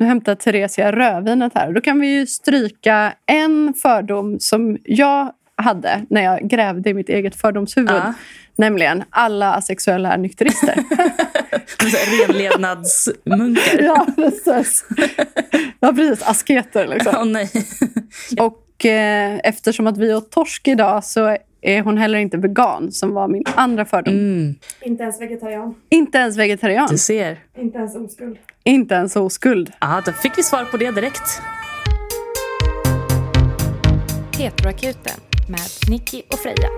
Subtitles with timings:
[0.00, 1.72] Nu hämtar Theresia rödvinet här.
[1.72, 7.08] Då kan vi ju stryka en fördom som jag hade när jag grävde i mitt
[7.08, 7.90] eget fördomshuvud.
[7.90, 8.14] Ja.
[8.56, 10.84] Nämligen alla asexuella är nykterister.
[12.26, 13.82] Renlevnadsmunkar.
[13.82, 14.84] ja, precis.
[15.80, 16.28] Ja, precis.
[16.28, 17.14] Asketer liksom.
[17.16, 17.50] Åh nej.
[18.40, 23.14] Och eh, eftersom att vi åt torsk idag så är hon heller inte vegan som
[23.14, 24.14] var min andra fördom.
[24.14, 25.74] Mm, Inte ens vegetarian.
[25.88, 26.88] Inte ens vegetarian.
[26.90, 27.38] du ser.
[27.58, 28.38] Inte ens oskuld.
[28.64, 29.72] Inte ens oskuld.
[29.80, 31.40] Ja, då fick vi svar på det direkt.
[34.38, 35.60] Heteroakuten med
[35.90, 36.68] Nicky och Freja.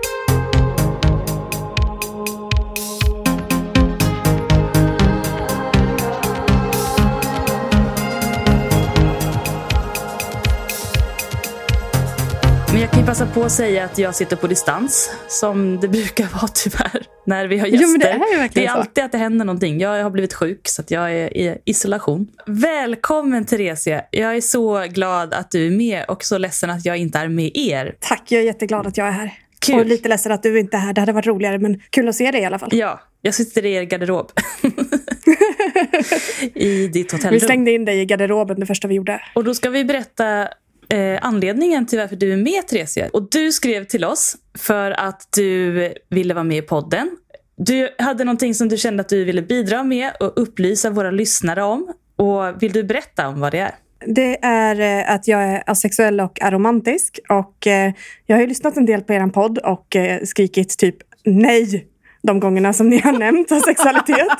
[12.80, 16.24] Jag kan ju passa på att säga att jag sitter på distans, som det brukar
[16.24, 17.86] vara tyvärr, när vi har gäster.
[17.86, 19.80] Jo, det är det är alltid att det händer någonting.
[19.80, 22.26] Jag har blivit sjuk, så att jag är i isolation.
[22.46, 24.02] Välkommen Theresia!
[24.10, 27.28] Jag är så glad att du är med och så ledsen att jag inte är
[27.28, 27.96] med er.
[28.00, 29.32] Tack, jag är jätteglad att jag är här.
[29.58, 29.78] Kul.
[29.78, 30.92] Och lite ledsen att du inte är här.
[30.92, 32.68] Det hade varit roligare, men kul att se dig i alla fall.
[32.72, 34.30] Ja, jag sitter i er garderob.
[36.54, 37.40] I ditt Vi hotellrum.
[37.40, 39.22] slängde in dig i garderoben det första vi gjorde.
[39.34, 40.48] Och då ska vi berätta
[40.90, 43.08] eh, anledningen till varför du är med, Theresia.
[43.12, 47.10] Och du skrev till oss för att du ville vara med i podden.
[47.56, 51.62] Du hade någonting som du kände att du ville bidra med och upplysa våra lyssnare
[51.62, 51.92] om.
[52.16, 53.74] Och vill du berätta om vad det är?
[54.06, 57.18] Det är eh, att jag är asexuell och aromantisk.
[57.28, 57.92] Och eh,
[58.26, 61.86] jag har ju lyssnat en del på er podd och eh, skrikit typ nej
[62.22, 64.38] de gångerna som ni har nämnt asexualitet.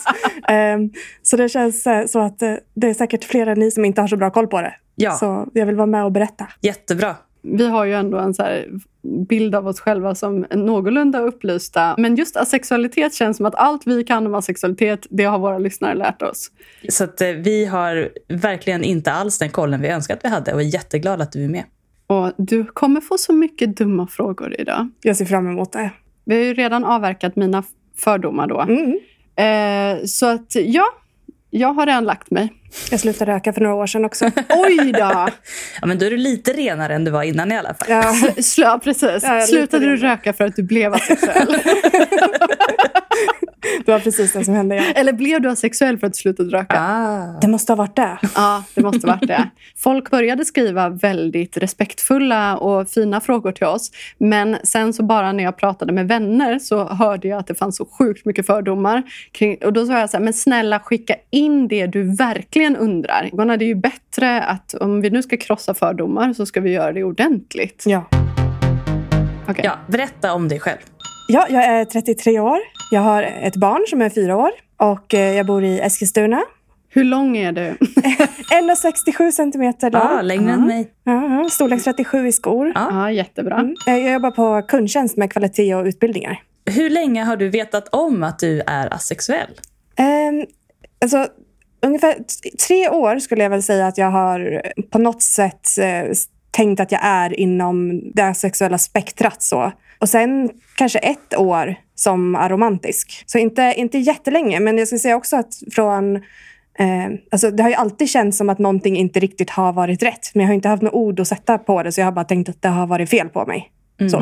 [0.77, 0.93] um,
[1.23, 2.39] så det känns så att
[2.75, 4.75] det är säkert flera ni som inte har så bra koll på det.
[5.01, 5.11] Ja.
[5.13, 6.49] Så jag vill vara med och berätta.
[6.61, 7.17] Jättebra.
[7.43, 8.69] Vi har ju ändå en så här
[9.29, 11.95] bild av oss själva som någorlunda upplysta.
[11.99, 15.95] Men just asexualitet känns som att allt vi kan om asexualitet, det har våra lyssnare
[15.95, 16.51] lärt oss.
[16.89, 20.53] Så att, eh, vi har verkligen inte alls den kollen vi önskat att vi hade
[20.55, 21.65] och är jätteglada att du är med.
[22.07, 24.89] Och du kommer få så mycket dumma frågor idag.
[25.03, 25.91] Jag ser fram emot det.
[26.25, 27.65] Vi har ju redan avverkat mina
[27.99, 28.61] fördomar då.
[28.61, 28.99] Mm.
[29.37, 30.85] Eh, så att ja,
[31.51, 32.53] jag har redan lagt mig.
[32.91, 34.25] Jag slutade röka för några år sedan också.
[34.49, 35.29] Oj då!
[35.81, 37.87] Ja, men då är du lite renare än du var innan i alla fall.
[37.89, 38.03] Ja,
[38.37, 39.23] Sl- Ja, precis.
[39.23, 41.57] Ja, Slutade du röka för att du blev asexuell?
[43.85, 44.77] det var precis det som hände.
[44.77, 44.83] Ja.
[44.83, 46.81] Eller blev du asexuell för att du slutade röka?
[46.81, 47.41] Ah.
[47.41, 48.19] Det måste ha varit det.
[48.35, 49.51] Ja, det måste varit det.
[49.77, 53.91] Folk började skriva väldigt respektfulla och fina frågor till oss.
[54.19, 57.77] Men sen så bara när jag pratade med vänner så hörde jag att det fanns
[57.77, 59.03] så sjukt mycket fördomar.
[59.33, 63.31] Kring, och då sa jag så här, men snälla skicka in det du verkligen undrar.
[63.33, 66.71] Gunnar, Det är ju bättre att om vi nu ska krossa fördomar så ska vi
[66.71, 67.85] göra det ordentligt.
[67.87, 68.05] Ja.
[69.49, 69.65] Okej.
[69.65, 70.79] Ja, berätta om dig själv.
[71.31, 72.59] Ja, jag är 33 år.
[72.91, 74.51] Jag har ett barn som är fyra år.
[74.77, 76.43] Och eh, jag bor i Eskilstuna.
[76.89, 77.61] Hur lång är du?
[77.71, 80.03] 1,67 centimeter lång.
[80.03, 80.91] Ah, längre än mig.
[81.05, 82.73] Ja, storlek 37 i skor.
[82.75, 82.89] Ja.
[82.91, 83.69] Ja, jättebra.
[83.87, 86.43] Eh, Jag jobbar på kundtjänst med kvalitet och utbildningar.
[86.67, 89.51] Hur länge har du vetat om att du är asexuell?
[89.99, 90.47] Um,
[91.03, 91.27] alltså,
[91.87, 92.17] ungefär
[92.69, 96.03] tre år skulle jag väl säga att jag har på något sätt eh,
[96.51, 99.43] tänkt att jag är inom det sexuella spektrat.
[99.43, 99.73] Så.
[99.99, 103.25] Och sen kanske ett år som aromantisk.
[103.27, 106.21] Så inte, inte jättelänge, men jag ska säga också att från
[106.79, 110.35] Eh, alltså det har ju alltid känts som att någonting inte riktigt har varit rätt.
[110.35, 112.25] Men jag har inte haft några ord att sätta på det, så jag har bara
[112.25, 113.71] tänkt att det har varit fel på mig.
[114.01, 114.11] Mm.
[114.11, 114.19] Så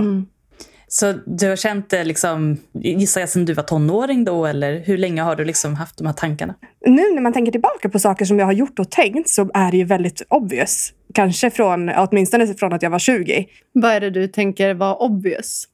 [1.26, 4.47] du har känt det, liksom, gissar jag, sedan du var tonåring då?
[4.47, 6.54] Eller hur länge har du liksom haft de här tankarna?
[6.87, 9.71] nu när man tänker tillbaka på saker som jag har gjort och tänkt så är
[9.71, 10.93] det ju väldigt obvious.
[11.15, 13.47] Kanske från, åtminstone från att jag var 20.
[13.72, 15.65] Vad är det du tänker var obvious?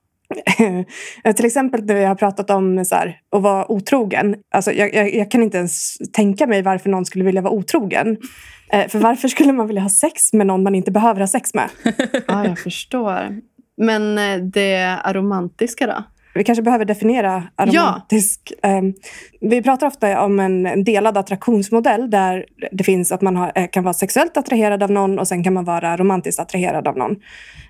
[1.36, 4.36] Till exempel när vi har pratat om så här, att vara otrogen.
[4.54, 8.16] Alltså, jag, jag, jag kan inte ens tänka mig varför någon skulle vilja vara otrogen.
[8.72, 11.54] Eh, för varför skulle man vilja ha sex med någon man inte behöver ha sex
[11.54, 11.68] med?
[12.26, 13.40] Ja, jag förstår.
[13.76, 16.04] Men eh, det aromantiska då?
[16.34, 18.52] Vi kanske behöver definiera aromantisk.
[18.62, 18.82] Eh,
[19.40, 23.94] vi pratar ofta om en, delad attraktionsmodell där det finns att man eh, kan vara
[23.94, 27.16] sexuellt attraherad av någon och sen kan man vara romantiskt attraherad av någon.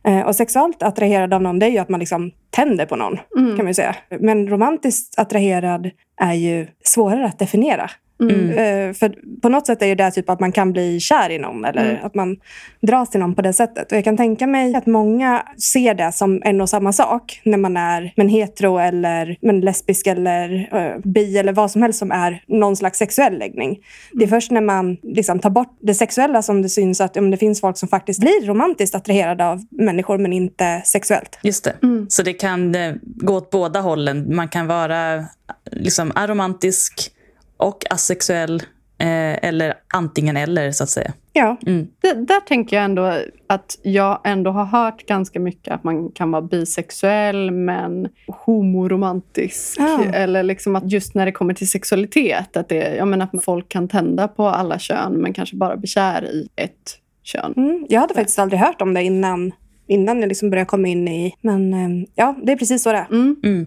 [0.04, 3.18] Eh, och sexuellt attraherad av någon det är ju att man liksom tänder på någon.
[3.38, 3.56] Mm.
[3.56, 3.96] kan man ju säga.
[4.20, 5.90] Men romantiskt attraherad
[6.20, 7.90] är ju svårare att definiera.
[8.20, 8.50] Mm.
[8.50, 11.38] Eh, för på något sätt är ju det typ att man kan bli kär i
[11.38, 12.04] någon eller Mm.
[12.04, 12.36] att man
[12.82, 13.92] dras till någon på det sättet.
[13.92, 17.58] Och jag kan tänka mig att många ser det som en och samma sak när
[17.58, 22.12] man är men hetero eller men lesbisk eller eh, bi eller vad som helst som
[22.12, 23.78] är någon slags sexuell läggning.
[24.12, 27.30] Det är först när man liksom tar bort det sexuella som det syns att om
[27.30, 31.38] det finns folk som faktiskt blir romantiskt attraherade av människor men inte sexuellt.
[31.42, 31.74] Just det.
[31.82, 32.06] Mm.
[32.08, 34.34] Så det kan eh, gå åt båda hållen.
[34.36, 35.24] Man kan vara
[35.70, 37.10] liksom aromantisk
[37.56, 38.62] och asexuell
[38.98, 41.12] Eh, eller antingen eller, så att säga.
[41.32, 41.56] Ja.
[41.66, 41.86] Mm.
[42.00, 43.12] Det, där tänker jag ändå
[43.46, 49.76] att jag ändå har hört ganska mycket att man kan vara bisexuell men homoromantisk.
[49.78, 50.04] Ja.
[50.04, 53.68] Eller liksom att just när det kommer till sexualitet, att, det, jag menar att folk
[53.68, 57.54] kan tända på alla kön men kanske bara bli kär i ett kön.
[57.56, 57.86] Mm.
[57.88, 59.52] Jag hade faktiskt aldrig hört om det innan,
[59.86, 61.34] innan jag liksom började komma in i...
[61.40, 63.06] Men eh, ja, det är precis så det är.
[63.10, 63.36] Mm.
[63.44, 63.66] Mm.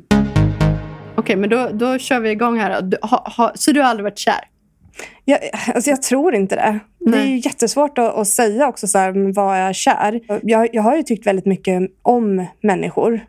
[1.27, 2.81] Okej, men då, då kör vi igång här.
[2.81, 4.49] Du, ha, ha, så du har aldrig varit kär?
[5.25, 5.39] Jag,
[5.73, 6.79] alltså jag tror inte det.
[6.99, 10.21] Det är ju jättesvårt att, att säga också så här, vad är kär?
[10.43, 13.21] Jag, jag har ju tyckt väldigt mycket om människor.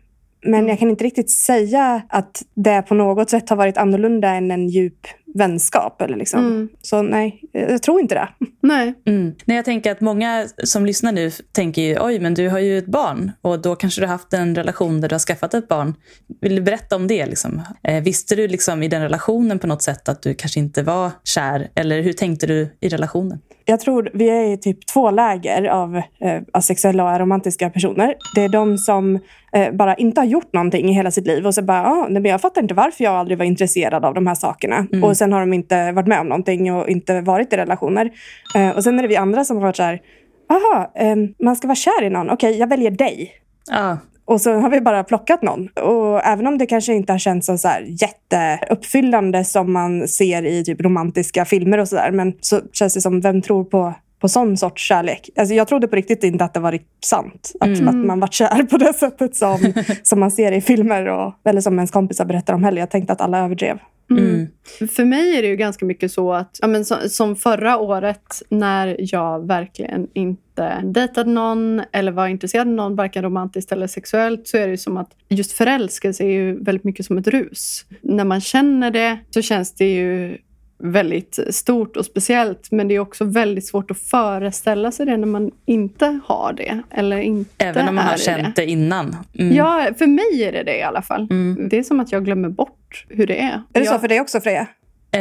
[0.45, 4.51] Men jag kan inte riktigt säga att det på något sätt har varit annorlunda än
[4.51, 6.01] en djup vänskap.
[6.01, 6.39] Eller liksom.
[6.39, 6.69] Mm.
[6.81, 8.29] Så nej, jag tror inte det.
[8.61, 8.93] Nej.
[9.05, 9.35] Mm.
[9.45, 12.77] Nej, jag tänker att många som lyssnar nu tänker ju, oj, men du har ju
[12.77, 15.67] ett barn och då kanske du har haft en relation där du har skaffat ett
[15.67, 15.93] barn.
[16.41, 17.25] Vill du berätta om det?
[17.25, 17.61] Liksom?
[17.83, 21.11] Eh, visste du liksom i den relationen på något sätt att du kanske inte var
[21.23, 21.69] kär?
[21.75, 23.39] Eller hur tänkte du i relationen?
[23.65, 28.15] Jag tror vi är i typ två läger av eh, asexuella och aromantiska personer.
[28.35, 29.19] Det är de som
[29.53, 32.21] eh, bara inte har gjort någonting i hela sitt liv och så bara, ah, nej,
[32.21, 34.87] men jag fattar inte varför jag aldrig var intresserad av de här sakerna.
[34.91, 35.03] Mm.
[35.03, 38.11] Och sen har de inte varit med om någonting och inte varit i relationer.
[38.55, 40.01] Eh, och sen är det vi andra som har varit så här,
[40.49, 42.29] aha, eh, man ska vara kär i någon.
[42.29, 43.31] Okej, jag väljer dig.
[43.71, 45.67] Ja, Och så har vi bara plockat någon.
[45.67, 50.45] Och även om det kanske inte har känts så så här jätteuppfyllande som man ser
[50.45, 52.11] i typ romantiska filmer och sådär.
[52.11, 55.29] Men så känns det som, vem tror på, på sån sorts kärlek?
[55.37, 57.51] Alltså jag trodde på riktigt inte att det var riktigt sant.
[57.59, 57.87] Att, Mm.
[57.87, 59.73] att man var kär på det sättet som,
[60.03, 61.05] som man ser i filmer.
[61.07, 62.79] Och, eller som ens kompisar berättar om heller.
[62.81, 63.77] Jag tänkte att alla överdrev.
[64.11, 64.47] mm.
[64.91, 68.41] För mig är det ju ganska mycket så att, ja, men som, som förra året
[68.49, 74.47] när jag verkligen inte dejtade någon eller var intresserad av någon, varken romantiskt eller sexuellt,
[74.47, 77.85] så är det ju som att just förälskelse är ju väldigt mycket som ett rus.
[78.01, 80.37] När man känner det så känns det ju
[80.79, 85.27] väldigt stort och speciellt, men det är också väldigt svårt att föreställa sig det när
[85.27, 86.79] man inte har det.
[86.91, 89.15] Eller inte Även om man har känt det innan.
[89.39, 89.55] Mm.
[89.55, 91.27] Ja, för mig är det det i alla fall.
[91.31, 91.69] Mm.
[91.69, 93.53] Det är som att jag glömmer bort hur det är.
[93.53, 94.67] Är det jag, så för dig också Freja?
[95.11, 95.19] Eh,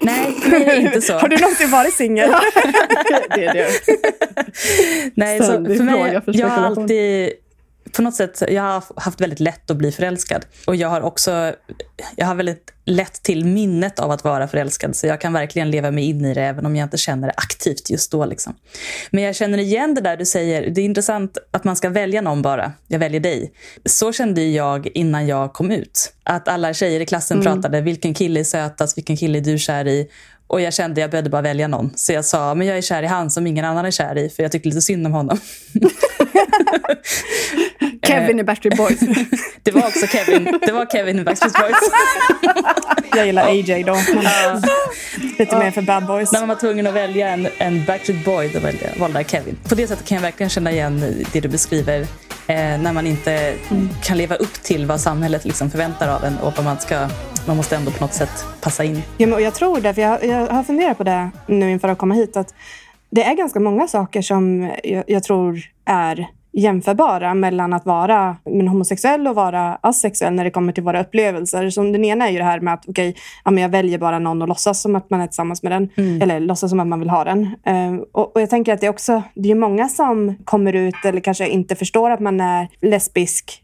[0.00, 1.12] nej, för mig är det inte så.
[1.12, 2.30] har du någonsin varit singel?
[3.34, 3.68] det är det.
[5.14, 7.32] Nej, så för mig, jag har alltid
[7.92, 10.46] på något sätt, jag har haft väldigt lätt att bli förälskad.
[10.66, 11.54] Och jag har också,
[12.16, 14.96] jag har väldigt lätt till minnet av att vara förälskad.
[14.96, 17.34] Så jag kan verkligen leva mig in i det även om jag inte känner det
[17.36, 18.26] aktivt just då.
[18.26, 18.54] Liksom.
[19.10, 20.70] Men jag känner igen det där du säger.
[20.70, 22.72] Det är intressant att man ska välja någon bara.
[22.86, 23.52] Jag väljer dig.
[23.84, 26.12] Så kände jag innan jag kom ut.
[26.22, 29.88] Att alla tjejer i klassen pratade, vilken kille är sötast, vilken kille är du kär
[29.88, 30.08] i?
[30.46, 31.90] Och jag kände jag behövde bara välja någon.
[31.96, 34.28] Så jag sa, men jag är kär i han som ingen annan är kär i,
[34.28, 35.38] för jag tycker lite synd om honom.
[38.06, 39.00] Kevin i Backstreet Boys.
[39.62, 40.58] Det var också Kevin.
[40.66, 41.90] Det var Kevin i Backstreet Boys.
[43.16, 43.96] jag gillar AJ då.
[45.38, 46.32] Lite mer för bad boys.
[46.32, 49.30] När man var tvungen att välja en, en Backstreet Boy, då valde jag, valde jag
[49.30, 49.56] Kevin.
[49.68, 52.00] På det sättet kan jag verkligen känna igen det du beskriver.
[52.46, 53.54] Eh, när man inte
[54.02, 57.08] kan leva upp till vad samhället liksom förväntar av en och vad man ska...
[57.46, 59.02] Man måste ändå på något sätt passa in.
[59.18, 61.98] Ja, men, jag tror det, för jag, jag har funderat på det nu inför att
[61.98, 62.36] komma hit.
[62.36, 62.54] Att
[63.10, 66.28] det är ganska många saker som jag, jag tror är
[66.58, 71.70] jämförbara mellan att vara men, homosexuell och vara asexuell när det kommer till våra upplevelser.
[71.70, 74.18] Som den ena är ju det här med att okej, ja, men jag väljer bara
[74.18, 75.88] någon och låtsas som att man är tillsammans med den.
[76.22, 77.42] Eller låtsas som att man vill ha den.
[77.64, 81.04] Eh, och, och jag tänker att det är också, det är många som kommer ut
[81.04, 83.62] eller kanske inte förstår att man är lesbisk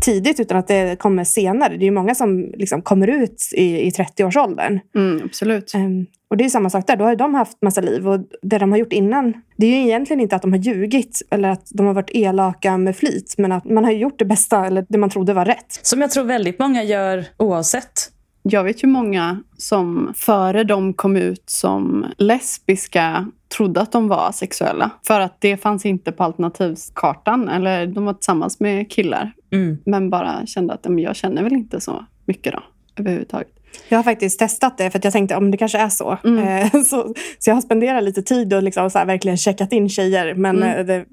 [0.00, 1.76] tidigt utan att det kommer senare.
[1.76, 4.80] Det är ju många som liksom kommer ut i, i 30-årsåldern.
[4.94, 5.74] Mm, absolut.
[5.74, 6.96] Ehm, och det är samma sak där.
[6.96, 8.08] Då har ju de haft massa liv.
[8.08, 11.22] Och det de har gjort innan, det är ju egentligen inte att de har ljugit
[11.30, 13.34] eller att de har varit elaka med flit.
[13.38, 15.80] Men att man har gjort det bästa, eller det man trodde var rätt.
[15.82, 18.10] Som jag tror väldigt många gör oavsett.
[18.42, 24.32] Jag vet ju många som före de kom ut som lesbiska trodde att de var
[24.32, 24.90] sexuella.
[25.06, 27.48] För att det fanns inte på alternativskartan.
[27.48, 29.32] Eller de var tillsammans med killar.
[29.52, 29.78] Mm.
[29.86, 32.62] Men bara kände att "Men jag känner väl inte så mycket då.
[32.98, 33.48] Överhuvudtaget.
[33.88, 36.18] Jag har faktiskt testat det för jag tänkte om det kanske är så.
[36.24, 36.38] Mm.
[36.48, 37.14] Eh, så.
[37.38, 40.34] Så jag har spenderat lite tid och liksom så här verkligen checkat in tjejer.
[40.34, 40.78] Men Mm.
[40.78, 41.04] eh, det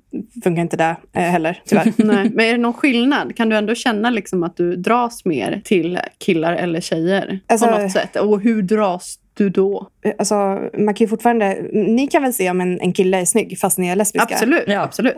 [0.44, 1.94] funkar inte det eh, heller, tyvärr.
[1.98, 2.30] Nej.
[2.34, 3.36] Men är det någon skillnad?
[3.36, 7.40] Kan du ändå känna liksom att du dras mer till killar eller tjejer?
[7.48, 8.16] Alltså- på något sätt?
[8.16, 9.88] Och hur dras du då?
[10.06, 10.36] Eh, Alltså,
[10.78, 11.58] man kan ju fortfarande...
[11.74, 14.34] Ni kan väl se om en, en kille är snygg fast ni är lesbiska?
[14.36, 14.64] Absolut.
[14.68, 14.82] Ja.
[14.82, 15.14] absolut.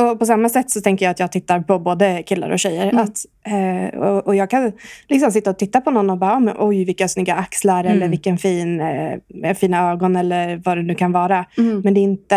[0.00, 2.82] Och på samma sätt så tänker jag att jag tittar på både killar och tjejer.
[2.88, 2.96] Mm.
[2.98, 4.72] Att, eh, och, och jag kan
[5.08, 7.96] liksom sitta och titta på någon och bara, "Ah, men, oj vilka snygga axlar eller
[7.96, 8.10] Mm.
[8.10, 11.44] vilken fin, eh, fina ögon eller vad det nu kan vara.
[11.58, 11.80] Mm.
[11.84, 12.34] Men det är inte...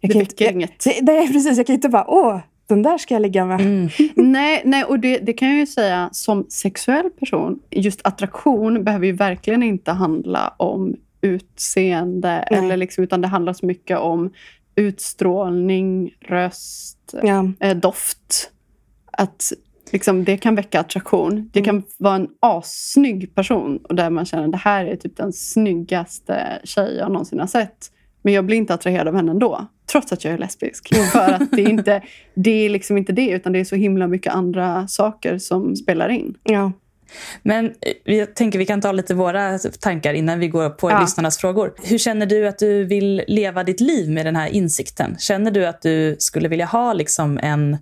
[0.00, 0.84] Jag Det kan väcker inte, inget.
[0.84, 3.60] Det, det är precis, jag kan inte bara, åh, den där ska jag ligga med.
[3.60, 3.88] Mm.
[4.16, 7.60] Nej, nej och det, det kan jag ju säga som sexuell person.
[7.70, 12.48] Just attraktion behöver ju verkligen inte handla om utseende.
[12.50, 12.60] Nej.
[12.60, 14.32] Eller liksom, utan det handlar så mycket om
[14.76, 17.50] utstrålning, röst, Ja.
[17.60, 18.50] eh, doft.
[19.12, 19.52] Att
[19.92, 21.50] liksom, det kan väcka attraktion.
[21.52, 25.16] Det kan vara en assnygg person och där man känner att det här är typ
[25.16, 27.90] den snyggaste tjej jag någonsin har sett.
[28.22, 29.66] Men jag blir inte attraherad av henne ändå.
[29.94, 30.94] Trots att jag är lesbisk.
[31.12, 32.02] För att det är, inte,
[32.34, 36.08] det är liksom inte det, utan det är så himla mycket andra saker som spelar
[36.08, 36.34] in.
[36.42, 36.72] Ja.
[37.42, 37.66] Men
[38.06, 41.00] eh, jag tänker vi kan ta lite våra tankar innan vi går på Ja.
[41.00, 41.74] lyssnarnas frågor.
[41.82, 45.16] Hur känner du att du vill leva ditt liv med den här insikten?
[45.18, 47.72] Känner du att du skulle vilja ha liksom en,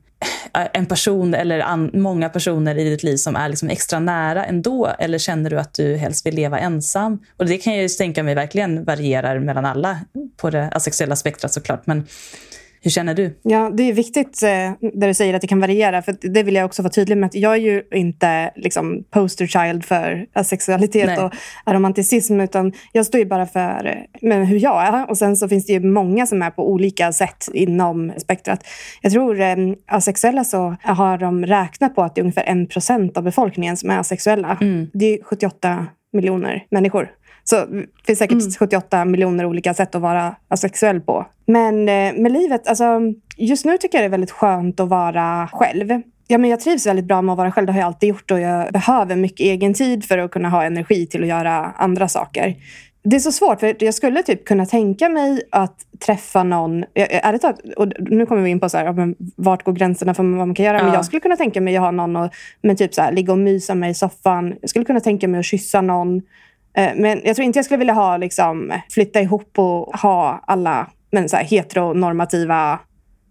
[0.59, 4.45] eh, en person eller an, många personer i ditt liv som är liksom extra nära
[4.45, 4.87] ändå?
[4.99, 7.19] Eller känner du att du helst vill leva ensam?
[7.37, 9.99] Och Det kan jag ju tänka mig verkligen varierar mellan alla
[10.37, 11.87] på det asexuella spektrat såklart.
[11.87, 12.07] Men
[12.85, 13.39] hur känner du?
[13.43, 14.49] Ja, det är viktigt eh,
[14.93, 16.03] där du säger att det kan variera.
[16.03, 17.27] För det vill jag också vara tydlig med.
[17.27, 21.19] att Jag är ju inte liksom, poster child för asexualitet Nej.
[21.19, 21.33] och
[21.65, 22.41] aromanticism.
[22.41, 25.11] Utan jag står ju bara för eh, men hur jag är.
[25.11, 28.67] Och sen så finns det ju många som är på olika sätt inom spektrat.
[29.03, 33.17] Jag tror eh, asexuella så har de räknat på att det är ungefär en procent
[33.17, 34.59] av befolkningen som är asexuella.
[34.61, 34.91] Mm.
[34.93, 37.11] Det är 78 miljoner människor.
[37.45, 41.27] Så det finns säkert 78 miljoner olika sätt att vara asexuell på.
[41.47, 43.01] Men eh, med livet, alltså,
[43.37, 46.03] just nu tycker jag det är väldigt skönt att vara själv.
[46.29, 48.31] Ja, men jag trivs väldigt bra med att vara själv, det har jag alltid gjort.
[48.31, 52.09] Och jag behöver mycket egen tid för att kunna ha energi till att göra andra
[52.09, 52.55] saker.
[53.05, 56.85] Det är så svårt, för jag skulle typ kunna tänka mig att träffa någon...
[56.95, 60.23] Ärligt talat, och nu kommer vi in på så här, men vart går gränserna för
[60.23, 60.79] vad man kan göra.
[60.79, 60.95] Men Ja.
[60.95, 62.31] jag skulle kunna tänka mig att ha någon och
[62.63, 64.55] men typ så här, ligga och mysa med i soffan.
[64.61, 66.23] Jag skulle kunna tänka mig att kyssa någon.
[66.77, 70.91] Eh, Men jag tror inte jag skulle vilja ha, liksom, flytta ihop och ha alla
[71.13, 72.81] men så här, heteronormativa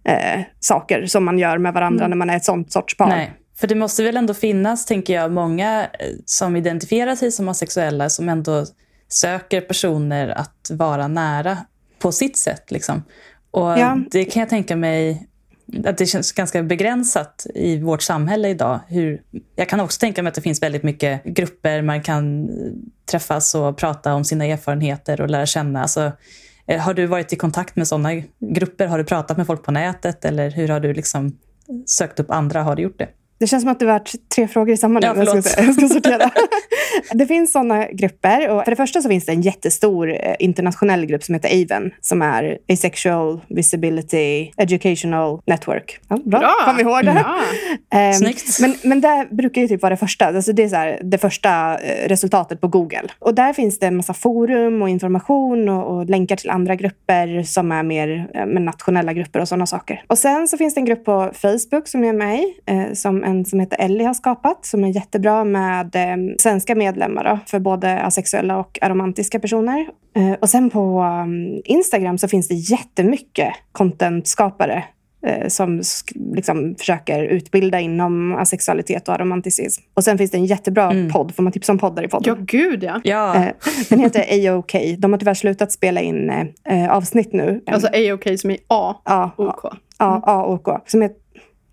[0.05, 3.07] eh, saker som man gör med varandra när man är ett sånt sorts par.
[3.07, 3.31] Nej.
[3.60, 8.10] För det måste väl ändå finnas, tänker jag, många eh, som identifierar sig som asexuella
[8.10, 8.65] som ändå
[9.07, 11.57] söker personer att vara nära
[12.00, 12.71] på sitt sätt.
[12.71, 13.03] Liksom.
[13.51, 13.98] Och Ja.
[14.12, 15.27] det kan jag tänka mig
[15.85, 18.79] att det känns ganska begränsat i vårt samhälle idag.
[18.87, 19.21] Hur,
[19.55, 22.71] jag kan också tänka mig att det finns väldigt mycket grupper man kan eh,
[23.11, 25.81] träffas och prata om sina erfarenheter och lära känna.
[25.81, 26.11] Alltså,
[26.67, 28.09] eh, har du varit i kontakt med sådana
[28.39, 28.87] grupper?
[28.87, 30.25] Har du pratat med folk på nätet?
[30.25, 31.37] Eller hur har du liksom
[31.85, 32.63] sökt upp andra?
[32.63, 33.09] Har du gjort det?
[33.41, 34.01] Det känns som att det var
[34.36, 35.07] tre frågor i samma nu.
[35.07, 36.31] Ja, jag, ska, jag ska sortera.
[37.13, 38.50] det finns sådana grupper.
[38.50, 41.91] Och för det första så finns det en jättestor eh, internationell grupp som heter AVEN.
[42.01, 46.00] Som är Asexual Visibility Educational Network.
[46.07, 46.53] Ja, bra, Bra.
[46.65, 47.25] kom ihåg det.
[47.25, 47.39] Ja.
[48.00, 48.60] Ehm, Snyggt.
[48.60, 50.25] Men, men det brukar ju typ vara det första.
[50.25, 53.07] Alltså det är så här, det första eh, resultatet på Google.
[53.19, 57.43] Och där finns det en massa forum och information och, och länkar till andra grupper
[57.43, 60.03] som är mer eh, med nationella grupper och sådana saker.
[60.07, 63.24] Och sen så finns det en grupp på Facebook som jag är med i, som
[63.31, 67.59] en som heter Ellie har skapat, som är jättebra med eh, svenska medlemmar då, för
[67.59, 69.88] både asexuella och aromantiska personer.
[70.15, 74.83] Eh, och sen på um, Instagram så finns det jättemycket contentskapare
[75.27, 79.83] eh, som sk- liksom försöker utbilda inom asexualitet och aromanticism.
[79.93, 81.09] Och sen finns det en jättebra Mm.
[81.11, 81.35] podd.
[81.35, 82.35] Får man tipsa om poddar i podden?
[82.38, 83.01] ja, gud ja.
[83.03, 83.51] Ja, Eh,
[83.89, 84.73] Den heter A-OK.
[84.97, 86.45] De har tyvärr slutat spela in eh,
[86.83, 87.63] eh, avsnitt nu.
[87.67, 88.95] Alltså A-OK som i A.
[89.05, 89.73] ja, ja, OK.
[90.00, 90.89] ja, A-OK.
[90.89, 91.09] Som är,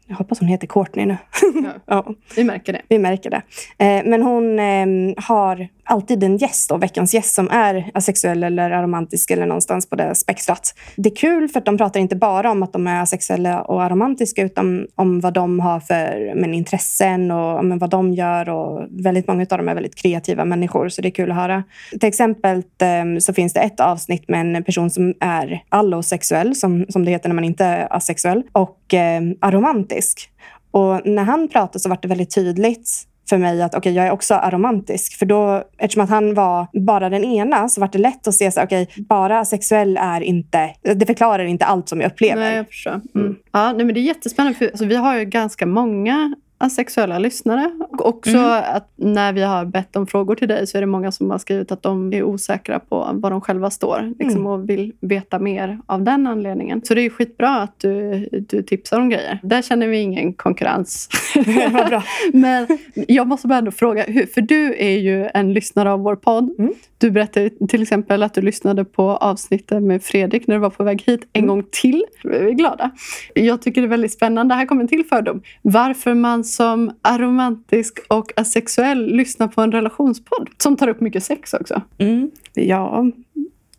[0.08, 1.16] jag hoppas hon heter Courtney nu.
[1.54, 2.14] Ja, ja.
[2.36, 2.82] vi märker det.
[2.88, 3.42] Vi märker det.
[3.78, 8.70] Eh, men hon eh, har alltid en gäst, då, veckans gäst, som är asexuell eller
[8.70, 10.74] aromantisk eller någonstans på det spektrat.
[10.96, 13.82] Det är kul för att de pratar inte bara om att de är asexuella och
[13.82, 18.48] aromantiska utan om vad de har för men, intressen och men, vad de gör.
[18.48, 21.64] Och väldigt många av dem är väldigt kreativa människor, så det är kul att höra.
[21.90, 26.86] Till exempel eh, så finns det ett avsnitt med en person som är allosexuell, som,
[26.88, 30.30] som det heter när man inte är asexuell, och eh, aromantisk.
[30.70, 34.10] Och när han pratade så var det väldigt tydligt för mig att okay, jag är
[34.10, 35.18] också aromantisk.
[35.18, 38.46] För då, eftersom att han var bara den ena så var det lätt att se
[38.46, 42.42] att okay, bara sexuell är inte, det förklarar inte allt som jag upplever.
[42.42, 43.00] Nej, jag förstår.
[43.14, 43.36] Mm.
[43.52, 44.58] Ja, nej, men det är jättespännande.
[44.58, 47.70] För, alltså, vi har ju ganska många asexuella lyssnare.
[47.90, 51.12] Och också att när vi har bett om frågor till dig så är det många
[51.12, 54.92] som har skrivit att de är osäkra på vad de själva står liksom, och vill
[55.00, 56.82] veta mer av den anledningen.
[56.84, 59.38] Så det är skitbra att du, du tipsar om grejer.
[59.42, 61.08] Där känner vi ingen konkurrens.
[61.88, 62.02] Bra.
[62.32, 66.54] Men jag måste bara ändå fråga, för du är ju en lyssnare av vår podd.
[66.58, 66.72] Mm.
[66.98, 70.84] Du berättade till exempel att du lyssnade på avsnittet med Fredrik när du var på
[70.84, 71.48] väg hit en Mm.
[71.48, 72.04] gång till.
[72.24, 72.90] Vi är glada.
[73.34, 74.54] Jag tycker det är väldigt spännande.
[74.54, 75.42] Här kommer en till fördom.
[75.62, 81.54] Varför man som aromantisk och asexuell lyssnar på en relationspodd som tar upp mycket sex
[81.54, 81.82] också.
[81.98, 82.30] mm.
[82.54, 83.06] Ja,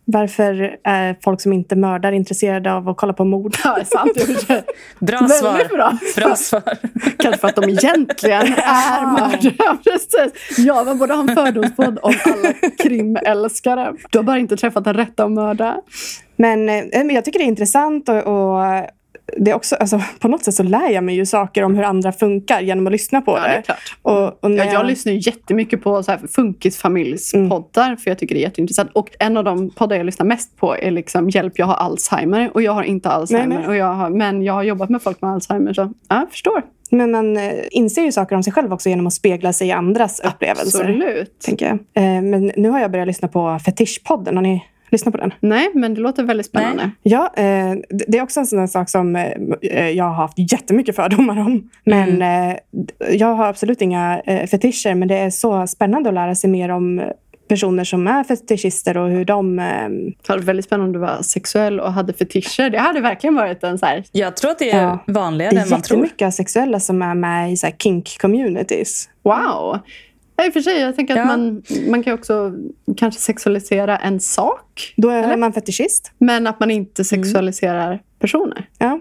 [0.04, 3.56] Varför är folk som inte mördar intresserade av att kolla på mord?
[3.64, 4.12] Ja, sant.
[4.98, 5.68] Bra Väldigt svar.
[5.76, 5.98] bra.
[6.16, 6.62] Bra svar.
[7.18, 9.78] Kanske för att de egentligen är mördare.
[9.84, 10.58] Precis.
[10.58, 12.52] Ja, man borde ha en fördomspodd om alla
[12.82, 13.92] krimälskare.
[14.10, 15.76] Du har bara inte träffat den rätta att mörda.
[16.36, 18.64] Men, eh, men jag tycker det är intressant och, och
[19.36, 21.82] det är också, alltså, på något sätt så lär jag mig ju saker om hur
[21.84, 23.62] andra funkar genom att lyssna på Ja, det är det.
[23.62, 23.96] klart.
[24.02, 28.34] Och, och när Ja, jag lyssnar ju jättemycket på så här funkisfamiljspoddar för jag tycker
[28.34, 28.90] det är jätteintressant.
[28.92, 32.50] Och en av de poddar jag lyssnar mest på är liksom Hjälp, jag har Alzheimer.
[32.54, 33.46] Och jag har inte Alzheimer.
[33.46, 33.68] Nej, nej.
[33.68, 35.72] Och jag har, men jag har jobbat med folk med Alzheimer.
[35.72, 36.62] Så ja, jag förstår.
[36.90, 39.72] Men man eh, inser ju saker om sig själv också genom att spegla sig i
[39.72, 40.80] andras upplevelser.
[40.80, 41.40] Absolut.
[41.40, 41.74] Tänker jag.
[42.04, 44.36] Eh, Men nu har jag börjat lyssna på Fetischpodden.
[44.36, 45.32] Har ni lyssnat på den?
[45.40, 46.90] Nej, men det låter väldigt spännande.
[47.02, 47.74] Ja, eh,
[48.08, 51.70] det är också en sån sak som eh, jag har haft jättemycket fördomar om.
[51.84, 56.14] Men eh, d- jag har absolut inga eh, fetischer, men det är så spännande att
[56.14, 57.02] lära sig mer om
[57.48, 59.58] personer som är fetischister och hur de...
[59.58, 62.70] Eh, Det var väldigt spännande om du var sexuell och hade fetischer.
[62.70, 64.04] Det hade verkligen varit en så här...
[64.12, 64.98] Jag tror att det är Ja.
[65.06, 65.98] vanligare det är än man tror.
[65.98, 69.08] jättemycket asexuella som är med i så här kink-communities.
[69.22, 69.78] Wow!
[70.40, 71.24] Ja, I och för sig, jag tänker att Ja.
[71.26, 72.52] man, man kan också
[72.96, 74.94] kanske sexualisera en sak.
[74.96, 75.36] Då är Eller?
[75.36, 76.12] man fetischist.
[76.18, 78.68] Men att man inte sexualiserar personer.
[78.78, 79.00] Ja.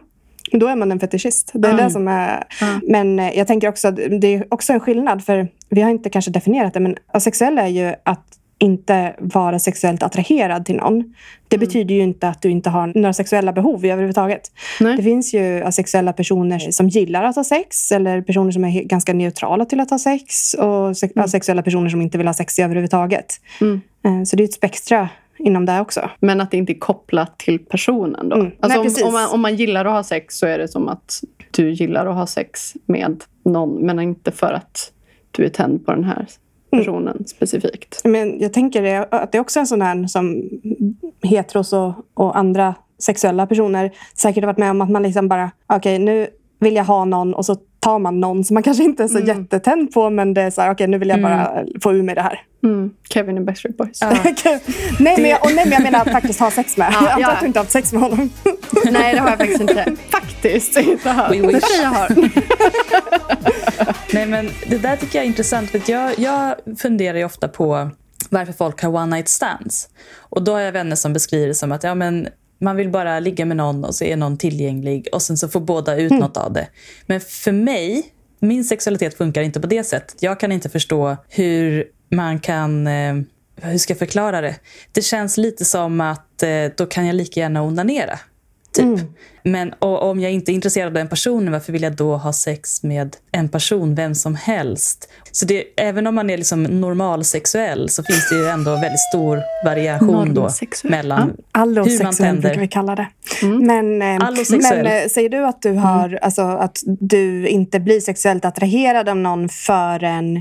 [0.52, 1.52] Då är man en fetischist.
[1.54, 1.86] Det är Mm.
[1.86, 2.44] det som är...
[2.62, 2.80] Ja.
[2.84, 5.24] Men eh, jag tänker också att det är också en skillnad.
[5.24, 8.26] För vi har inte kanske definierat det, men asexuell är ju att
[8.60, 11.14] inte vara sexuellt attraherad till någon.
[11.48, 11.68] Det Mm.
[11.68, 14.42] betyder ju inte att du inte har några sexuella behov överhuvudtaget.
[14.80, 14.98] Nej.
[14.98, 19.14] Det finns ju asexuella personer som gillar att ha sex eller personer som är ganska
[19.14, 23.34] neutrala till att ha sex och se- asexuella personer som inte vill ha sex överhuvudtaget.
[23.62, 23.82] Mm.
[24.06, 26.10] Eh, Så det är ett spektra inom det också.
[26.20, 28.30] Men att det inte är kopplat till personen.
[28.30, 28.36] Då.
[28.36, 28.52] Mm.
[28.60, 30.88] Alltså Nej, om, om, man, om man gillar att ha sex så är det som
[30.90, 33.86] att du gillar att ha sex med någon.
[33.86, 34.92] Men inte för att
[35.32, 36.26] du är tänd på den här
[36.72, 36.86] Mm.
[36.86, 38.02] personen specifikt.
[38.04, 40.50] Men jag tänker det, att det är också en sån här som
[41.24, 45.52] heteros och, och andra sexuella personer säkert har varit med om att man liksom bara,
[45.68, 46.28] okej nu
[46.60, 49.20] vill jag ha någon och så tar man någon som man kanske inte är så
[49.20, 52.16] jättetänd på men det är så här, okej nu vill jag bara få ur mig
[52.16, 52.42] det här.
[52.64, 52.92] Mm.
[53.10, 54.02] Kevin i Backstreet Boys.
[55.00, 56.94] nej, men jag, och nej men jag menar att faktiskt ha sex med.
[56.94, 57.32] Ja, jag antar ja.
[57.32, 58.30] att du inte har haft sex med honom.
[58.92, 59.96] Nej, det har jag faktiskt inte.
[60.10, 61.36] Faktiskt inte haft.
[61.36, 61.52] We wish.
[61.52, 62.10] Men Freja har.
[64.14, 65.70] Nej, men det där tycker jag är intressant.
[65.70, 67.90] För jag, jag funderar ju ofta på
[68.30, 69.90] varför folk har one night stands.
[70.18, 72.28] Och då har jag vänner som beskriver det som att ja, men
[72.62, 75.60] man vill bara ligga med någon och så är någon tillgänglig och sen så får
[75.60, 76.68] båda ut något av det.
[77.06, 78.06] Men för mig,
[78.40, 80.24] min sexualitet funkar inte på det sättet.
[80.24, 82.88] Jag kan inte förstå hur man kan...
[82.88, 83.16] Eh,
[83.62, 84.56] hur ska jag förklara det?
[84.92, 88.20] Det känns lite som att eh, då kan jag lika gärna onanera.
[88.74, 89.00] Typ.
[89.44, 92.34] Men och, om jag inte är intresserad av den personen, varför vill jag då ha
[92.34, 95.10] sex med en person, vem som helst?
[95.32, 99.42] Så det, även om man är liksom normalsexuell så finns det ju ändå väldigt stor
[99.66, 100.50] variation då
[100.84, 102.42] mellan hur man tänder.
[102.42, 103.08] brukar vi kalla det.
[103.42, 104.18] Men, eh,
[104.62, 109.18] men eh, säger du att du, har, alltså, att du inte blir sexuellt attraherad av
[109.18, 110.38] någon förrän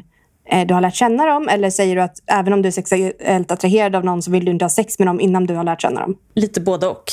[0.50, 1.48] eh, du har lärt känna dem?
[1.48, 4.50] Eller säger du att även om du är sexuellt attraherad av någon så vill du
[4.50, 6.16] inte ha sex med dem innan du har lärt känna dem?
[6.34, 7.12] Lite både och.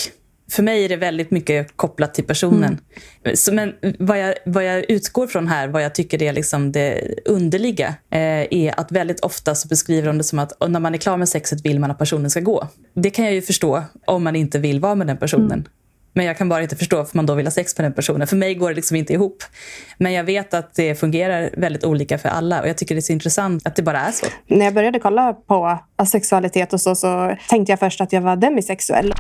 [0.52, 2.80] För mig är det väldigt mycket kopplat till personen.
[3.34, 7.02] Så, men vad jag, vad jag utgår från här, vad jag tycker är liksom det
[7.26, 8.20] underliga, eh,
[8.52, 11.30] är att väldigt ofta så beskriver de det som att när man är klar med
[11.30, 12.68] sexet vill man att personen ska gå.
[12.94, 15.68] Det kan jag ju förstå om man inte vill vara med den personen.
[16.16, 18.28] Men jag kan bara inte förstå varför man då vill ha sex med den personen.
[18.28, 19.44] För mig går det liksom inte ihop.
[19.98, 23.02] Men jag vet att det fungerar väldigt olika för alla och jag tycker det är
[23.02, 24.26] så intressant att det bara är så.
[24.48, 28.36] När jag började kolla på asexualitet och så, så tänkte jag först att jag var
[28.36, 29.14] demisexuell.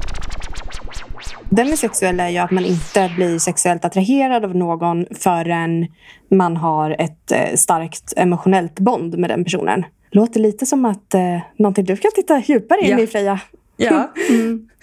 [1.49, 5.88] Demisexuell är ju att man inte blir sexuellt attraherad av någon förrän
[6.31, 9.86] man har ett eh, starkt emotionellt bond med den personen.
[10.12, 12.99] Låter lite som att eh, någonting du kan titta djupare in Ja.
[12.99, 13.39] i, Freja.
[13.77, 14.12] Ja,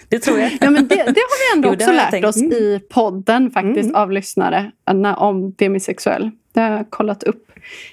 [0.09, 0.51] det tror jag.
[0.61, 2.25] Ja, men det, det har vi ändå Jo, också lärt tänkt.
[2.27, 3.95] oss i podden faktiskt Mm.
[3.95, 6.31] av lyssnare när- om demisexuell.
[6.53, 7.45] Det har jag kollat upp.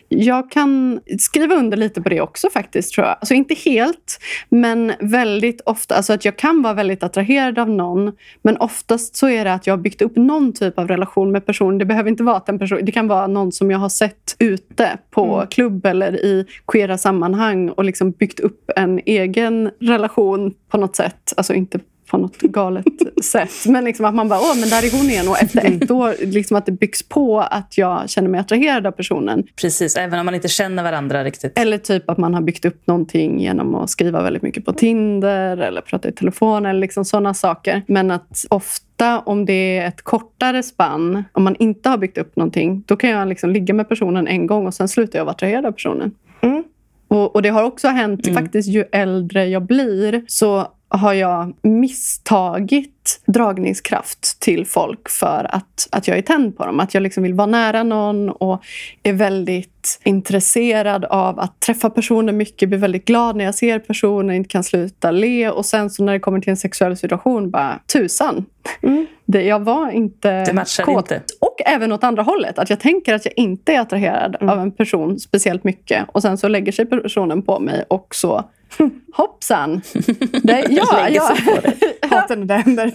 [0.09, 3.16] Jag kan skriva under lite på det också faktiskt tror jag.
[3.20, 5.94] Alltså inte helt, men väldigt ofta.
[5.94, 8.12] Alltså att jag kan vara väldigt attraherad av någon.
[8.42, 11.46] Men oftast så är det att jag har byggt upp någon typ av relation med
[11.46, 11.78] personen.
[11.78, 14.37] Det behöver inte vara att en person, det kan vara någon som jag har sett
[14.38, 20.78] ute på klubb eller i queera sammanhang och liksom byggt upp en egen relation på
[20.78, 21.33] något sätt.
[21.37, 21.80] Alltså inte
[22.11, 22.85] på något galet
[23.25, 23.66] sätt.
[23.66, 25.29] Men liksom att man bara, åh men där är hon igen.
[25.29, 28.90] Och efter ett år, liksom att det byggs på att jag känner mig attraherad av
[28.92, 29.46] personen.
[29.61, 31.59] Precis, även om man inte känner varandra riktigt.
[31.59, 35.57] Eller typ att man har byggt upp någonting genom att skriva väldigt mycket på Tinder
[35.57, 37.83] eller prata i telefon eller liksom sådana saker.
[37.87, 42.37] Men att ofta om det är ett kortare spann, om man inte har byggt upp
[42.37, 45.35] någonting, då kan jag liksom ligga med personen en gång och sen slutar jag vara
[45.35, 46.14] attraherad av personen.
[46.40, 46.64] Mm.
[47.09, 53.20] Och, och det har också hänt faktiskt ju äldre jag blir så har jag misstagit
[53.26, 56.81] dragningskraft till folk för att, att jag är tänd på dem.
[56.81, 58.62] Att jag liksom vill vara nära någon och
[59.03, 62.68] är väldigt intresserad av att träffa personer mycket.
[62.68, 65.50] Blir väldigt glad när jag ser personer, inte kan sluta le.
[65.50, 68.44] Och sen så när det kommer till en sexuell situation, bara tusan.
[68.83, 69.07] Mm.
[69.24, 70.98] Det, jag var inte Det kåt.
[71.11, 71.22] inte.
[71.40, 72.59] Och även åt andra hållet.
[72.59, 74.48] Att jag tänker att jag inte är attraherad Mm.
[74.48, 76.05] av en person speciellt mycket.
[76.09, 78.44] Och sen så lägger sig personen på mig och så
[79.12, 79.80] hoppsan.
[80.42, 81.37] Det, ja, Lägger ja.
[81.37, 81.98] sig på dig.
[82.11, 82.92] Hatar när det händer.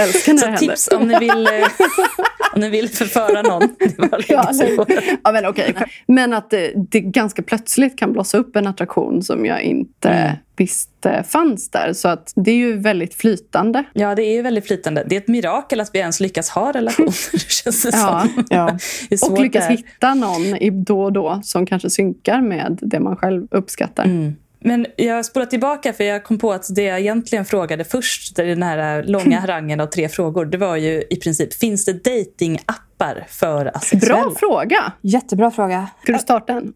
[0.00, 0.66] Älskar när det händer.
[0.68, 1.52] tips om ni vill, eh,
[2.54, 3.60] om ni vill förföra någon.
[3.78, 4.86] Det Ja, den.
[5.24, 5.74] ja, men, okej.
[6.06, 10.36] men att det, det ganska plötsligt kan blossa upp en attraktion som jag inte Mm.
[10.56, 11.92] visste fanns där.
[11.92, 13.84] Så att det är ju väldigt flytande.
[13.92, 15.04] Ja, det är ju väldigt flytande.
[15.08, 17.10] Det är ett mirakel att vi ens lyckas ha relationer,
[17.64, 18.26] känns det Ja.
[18.34, 18.44] som.
[18.50, 18.78] Ja.
[19.18, 23.16] Svårt Och lyckas det hitta någon då och då som kanske synkar med det man
[23.16, 24.04] själv uppskattar.
[24.04, 24.32] Mm.
[24.60, 28.62] Men jag spolar tillbaka för jag kom på att det jag egentligen frågade först, den
[28.62, 32.87] här långa harangen av tre frågor, det var ju i princip, finns det datingappar
[33.28, 34.22] för asexuella?
[34.22, 34.92] Bra fråga!
[35.00, 35.88] Jättebra fråga.
[36.02, 36.72] Ska du starta en?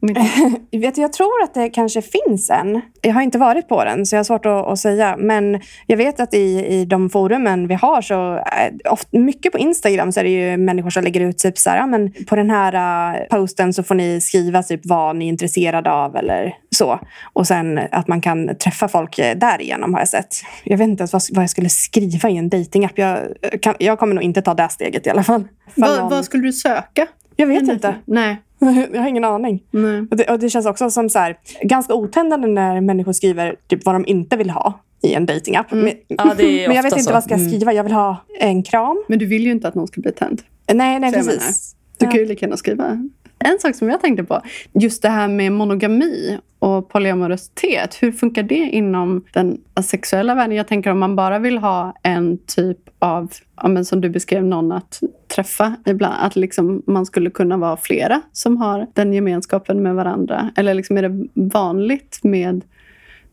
[0.81, 2.81] Vet, jag tror att det kanske finns en.
[3.01, 5.17] Jag har inte varit på den, så jag har svårt att, att säga.
[5.19, 9.59] Men jag vet att i, i de forumen vi har, så äh, ofta, mycket på
[9.59, 12.37] Instagram så är det ju människor som lägger ut typ så här, ja, men på
[12.37, 12.75] den här
[13.15, 17.01] äh, posten så får ni skriva typ vad ni är intresserade av eller så.
[17.33, 20.37] Och sen att man kan träffa folk eh, därigenom har jag sett.
[20.65, 22.99] Jag vet inte ens vad, vad jag skulle skriva i en datingapp.
[22.99, 25.45] Jag, eh, kan, jag kommer nog inte ta det steget i alla fall.
[25.75, 27.07] Vad, någon- vad skulle du söka?
[27.37, 27.95] Jag vet inte.
[28.05, 28.37] Nej.
[28.93, 29.63] Jag har ingen aning.
[29.71, 30.01] Nej.
[30.11, 33.85] Och det, och det känns också som så här, ganska otändande när människor skriver typ
[33.87, 35.67] vad de inte vill ha i en datingapp.
[35.71, 37.13] Men, Ja, men jag vet inte så.
[37.13, 37.53] vad ska jag Mm.
[37.53, 37.73] skriva.
[37.73, 39.05] Jag vill ha en kram.
[39.09, 40.43] Men du vill ju inte att någon ska bli tänd.
[40.75, 41.75] Nej, nej Så precis.
[41.99, 42.11] Du Ja.
[42.11, 43.09] kan ju lika gärna skriva.
[43.45, 44.41] En sak som jag tänkte på,
[44.73, 47.95] just det här med monogami och polyamorositet.
[48.01, 50.57] Hur funkar det inom den sexuella världen?
[50.57, 54.45] Jag tänker om man bara vill ha en typ av, ja, men som du beskrev,
[54.45, 55.01] någon att
[55.35, 56.15] träffa ibland.
[56.21, 60.51] Att liksom man skulle kunna vara flera som har den gemenskapen med varandra.
[60.57, 62.65] Eller liksom är det vanligt med,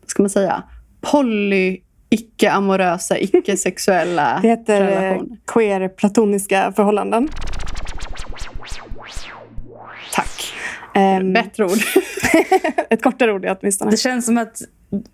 [0.00, 0.62] vad ska man säga,
[1.00, 1.78] poly
[2.10, 5.36] icke-amorösa, icke-sexuella Det heter eh, relationer?
[5.46, 7.28] queer platoniska förhållanden.
[10.94, 11.78] Ehm, Bättre ord.
[12.90, 13.90] ett kortare ord åtminstone.
[13.90, 14.62] Det känns som att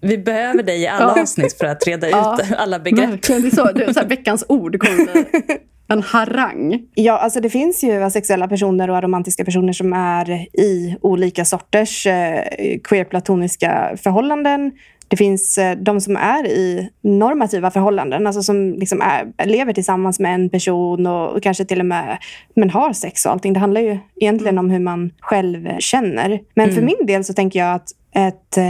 [0.01, 2.15] vi behöver dig i alla avsnitt för att reda ut
[2.57, 3.23] alla begrepp.
[3.23, 3.73] Det är så.
[3.73, 5.25] Det är så här, veckans ord kommer med
[5.89, 6.81] en harang.
[6.95, 12.07] Ja, alltså det finns ju asexuella personer och aromantiska personer som är i olika sorters
[12.07, 12.43] eh,
[12.85, 14.73] queer-platoniska förhållanden.
[15.09, 20.21] Det finns eh, de som är i normativa förhållanden, alltså som liksom är, lever tillsammans
[20.21, 22.19] med en person och, och kanske till och med
[22.55, 23.53] men har sex och allting.
[23.53, 26.41] Det handlar ju egentligen om hur man själv känner.
[26.55, 28.65] Men för min del så tänker jag att ett eh,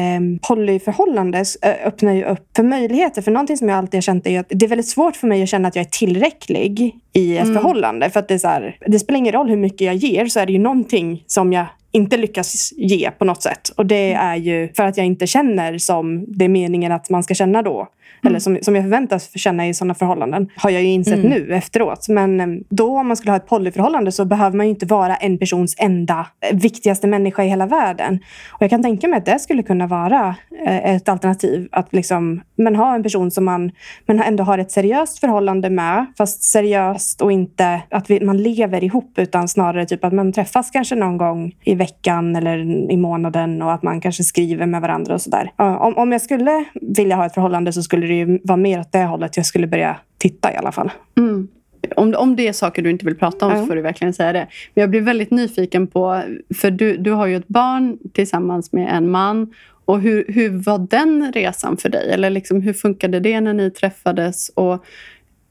[0.49, 1.45] polyförhållande
[1.85, 3.23] öppnar ju upp för möjligheter.
[3.23, 5.43] För någonting som jag alltid har känt är att det är väldigt svårt för mig
[5.43, 8.11] att känna att jag är tillräcklig i ett förhållande.
[8.11, 10.41] För att det, är så här, det spelar ingen roll hur mycket jag ger så
[10.41, 11.67] är det ju någonting som jag
[11.97, 13.69] inte lyckas ge på något sätt.
[13.77, 17.23] Och det är ju för att jag inte känner som det är meningen att man
[17.23, 17.89] ska känna då.
[18.27, 20.49] Eller som, som jag förväntas känna i sådana förhållanden.
[20.57, 22.09] Har jag ju insett nu efteråt.
[22.09, 25.17] Men eh, då om man skulle ha ett polyförhållande så behöver man ju inte vara
[25.17, 28.19] en persons enda eh, viktigaste människa i hela världen.
[28.53, 30.35] Och jag kan tänka mig att det skulle kunna vara
[30.67, 31.69] eh, ett alternativ.
[31.73, 33.71] Att liksom, men ha en person som man
[34.07, 36.07] men ändå har ett seriöst förhållande med.
[36.19, 40.71] Fast seriöst och inte att vi, man lever ihop utan snarare typ att man träffas
[40.71, 45.15] kanske någon gång i veckan eller i månaden och att man kanske skriver med varandra
[45.15, 45.53] och sådär.
[45.57, 46.65] Om, om jag skulle
[46.97, 49.67] vilja ha ett förhållande så skulle det ju vara mer åt det hållet jag skulle
[49.67, 50.91] börja titta i alla fall.
[51.19, 51.49] Mm.
[51.97, 53.59] Om, om det är saker du inte vill prata om Ja.
[53.59, 54.47] så får du verkligen säga det.
[54.75, 56.23] Men jag blir väldigt nyfiken på,
[56.55, 59.55] för du, du har ju ett barn tillsammans med en man.
[59.85, 62.11] Och hur, hur var den resan för dig?
[62.11, 64.49] Eller liksom, hur funkade det när ni träffades?
[64.49, 64.85] Och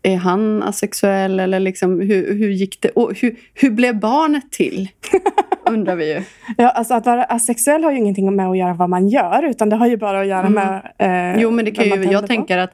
[0.05, 1.39] är han asexuell?
[1.39, 2.89] Eller liksom, hur, hur gick det?
[2.89, 4.89] Och hur, hur blev barnet till?
[5.69, 6.21] Undrar vi ju.
[6.57, 9.69] Ja, alltså att vara asexuell har ju ingenting med att göra vad man gör utan
[9.69, 12.27] det har ju bara att göra med eh, Jo, men det kan ju, jag på.
[12.27, 12.71] tänker att,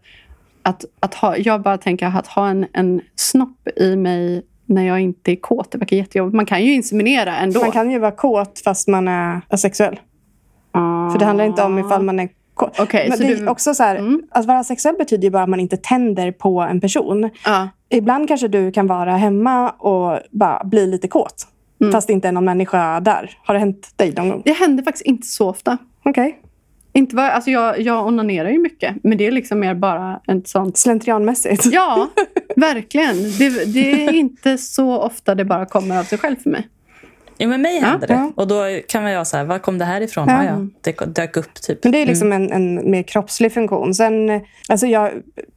[0.64, 5.00] att, att ha, jag bara tänker att ha en, en snopp i mig när jag
[5.00, 6.36] inte är kåt, det verkar jättejobbigt.
[6.36, 7.60] Man kan ju inseminera ändå.
[7.60, 10.00] Man kan ju vara kåt fast man är asexuell.
[10.72, 11.10] Ah.
[11.12, 12.30] För det handlar inte om ifall man är
[12.80, 14.22] Okej, men så det du- är också så här, Mm.
[14.32, 17.30] Att vara asexuell betyder ju bara att man inte tänder på en person.
[17.46, 17.70] Ja.
[17.90, 21.48] Ibland kanske du kan vara hemma och bara bli lite kåt.
[21.82, 21.92] Mm.
[21.94, 23.38] Fast det inte är någon människa där.
[23.46, 24.42] Har det hänt dig någon gång?
[24.46, 25.78] Det händer faktiskt inte så ofta.
[26.06, 26.40] Okej.
[26.94, 30.48] Inte var, alltså jag, jag onanerar ju mycket, men det är liksom mer bara ett
[30.48, 30.78] sånt...
[30.78, 31.66] Slentrianmässigt.
[31.66, 32.08] Ja,
[32.56, 33.16] verkligen.
[33.40, 36.68] Det, det är inte så ofta det bara kommer av sig själv för mig.
[37.42, 38.22] Ja, men mig händer Ja, det.
[38.22, 38.32] ja.
[38.36, 40.28] Och då kan man så här, var kom det här ifrån?
[40.28, 40.44] Ja.
[40.44, 40.68] Ja.
[40.82, 41.84] Det dök upp typ.
[41.84, 43.94] Men det är liksom en, en mer kroppslig funktion.
[43.94, 45.12] Sen, alltså jag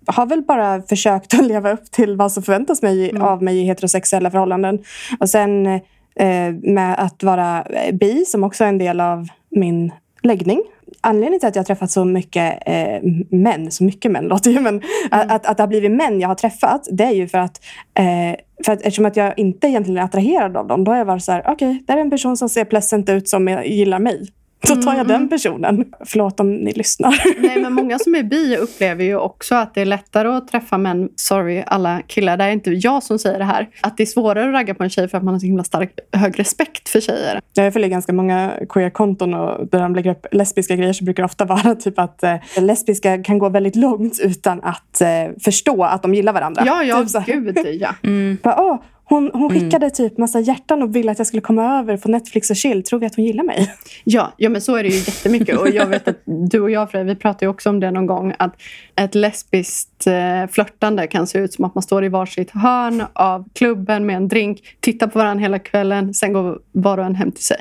[0.06, 3.64] har väl bara försökt att leva upp till vad som förväntas mig, av mig i
[3.64, 4.78] heterosexuella förhållanden.
[5.20, 9.92] Och sen eh, med att vara bi, som också är en del av min
[10.22, 10.62] läggning.
[11.00, 14.60] Anledningen till att jag har träffat så mycket eh, män, så mycket män låter ju,
[14.60, 17.38] men att, att, att det har blivit män jag har träffat, det är ju för
[17.38, 17.60] att,
[17.98, 21.04] eh, för att eftersom att jag inte egentligen är attraherad av dem, då har jag
[21.04, 23.98] varit så här, okej, det är en person som ser pleasant ut som jag gillar
[23.98, 24.28] mig.
[24.68, 25.84] Då tar jag den personen.
[26.04, 27.42] Förlåt om ni lyssnar.
[27.42, 30.78] Nej, men många som är bi upplever ju också att det är lättare att träffa
[30.78, 31.08] män.
[31.16, 32.36] Sorry, alla killar.
[32.36, 33.68] Det är inte jag som säger det här.
[33.80, 35.64] Att det är svårare att ragga på en tjej för att man har så himla
[35.64, 37.40] stark, hög respekt för tjejer.
[37.54, 41.24] Jag följer ganska många queer-konton och där de lägger upp lesbiska grejer så brukar det
[41.24, 45.08] ofta vara typ att eh, lesbiska kan gå väldigt långt utan att eh,
[45.44, 46.62] förstå att de gillar varandra.
[46.66, 47.94] Ja, ja, typ så gud ja.
[48.42, 51.96] Bara, Åh, hon, hon skickade typ massa hjärtan och ville att jag skulle komma över
[51.96, 52.82] på Netflix och chill.
[52.84, 53.74] Tror vi att hon gillar mig?
[54.04, 55.58] Ja, ja, men så är det ju jättemycket.
[55.58, 58.06] Och jag vet att du och jag, Frej, vi pratade ju också om det någon
[58.06, 58.34] gång.
[58.38, 58.54] Att
[58.96, 63.48] ett lesbiskt eh, flörtande kan se ut som att man står i varsitt hörn av
[63.52, 67.32] klubben med en drink, tittar på varandra hela kvällen, sen går var och en hem
[67.32, 67.60] till sig.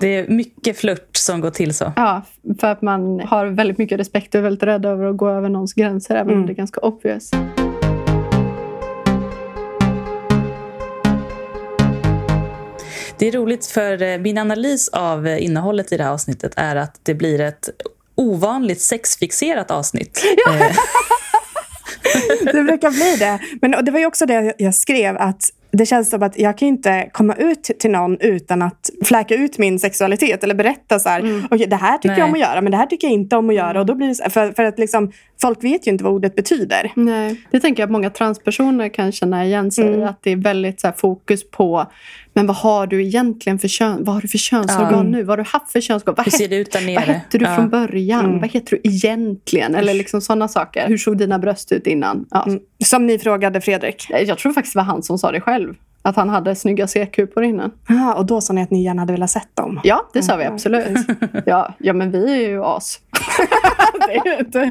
[0.00, 1.92] Det är mycket flört som går till så.
[1.96, 2.22] Ja,
[2.60, 5.48] för att man har väldigt mycket respekt och är väldigt rädd över att gå över
[5.48, 6.46] någons gränser, även om Mm.
[6.46, 7.30] det är ganska obvious.
[13.18, 16.76] Det är roligt för eh, min analys av eh, innehållet i det här avsnittet är
[16.76, 17.68] att det blir ett
[18.14, 20.24] ovanligt sexfixerat avsnitt.
[20.48, 20.76] Eh,
[22.52, 23.38] Det brukar bli det.
[23.60, 26.68] Men det var ju också det jag skrev, att det känns som att jag kan
[26.68, 31.44] inte komma ut till någon utan att fläka ut min sexualitet eller berätta så här,
[31.50, 32.18] okej det här tycker Nej.
[32.18, 33.80] jag om att göra, men det här tycker jag inte om att göra.
[33.80, 36.92] Och då blir så, för, för att liksom, folk vet ju inte vad ordet betyder.
[36.96, 37.40] Nej.
[37.50, 39.94] Det tänker jag att många transpersoner kan känna igen sig i.
[39.94, 40.08] Mm.
[40.08, 41.86] Att det är väldigt så här, fokus på
[42.36, 45.02] men vad har du egentligen för kön, vad har du för könsorgan Ja.
[45.02, 45.22] nu?
[45.22, 46.14] Vad har du haft för könsorgan?
[46.16, 47.12] Vad, Hur ser het- det ut där vad nere?
[47.12, 47.54] hette du Ja.
[47.56, 48.24] från början?
[48.24, 48.40] Mm.
[48.40, 49.74] Vad heter du egentligen?
[49.74, 50.88] Eller liksom sådana saker.
[50.88, 52.26] Hur såg dina bröst ut innan?
[52.30, 52.44] Ja.
[52.46, 52.60] Mm.
[52.84, 54.06] Som ni frågade Fredrik.
[54.26, 55.74] Jag tror faktiskt det var han som sa det själv.
[56.02, 57.70] Att han hade snygga C-kupor innan.
[57.88, 59.80] Ah, och då sa ni att ni gärna hade velat sett dem.
[59.84, 60.98] Ja, det sa vi Ja, absolut.
[61.46, 62.98] Ja, ja men vi är ju as.
[64.08, 64.70] det är inte...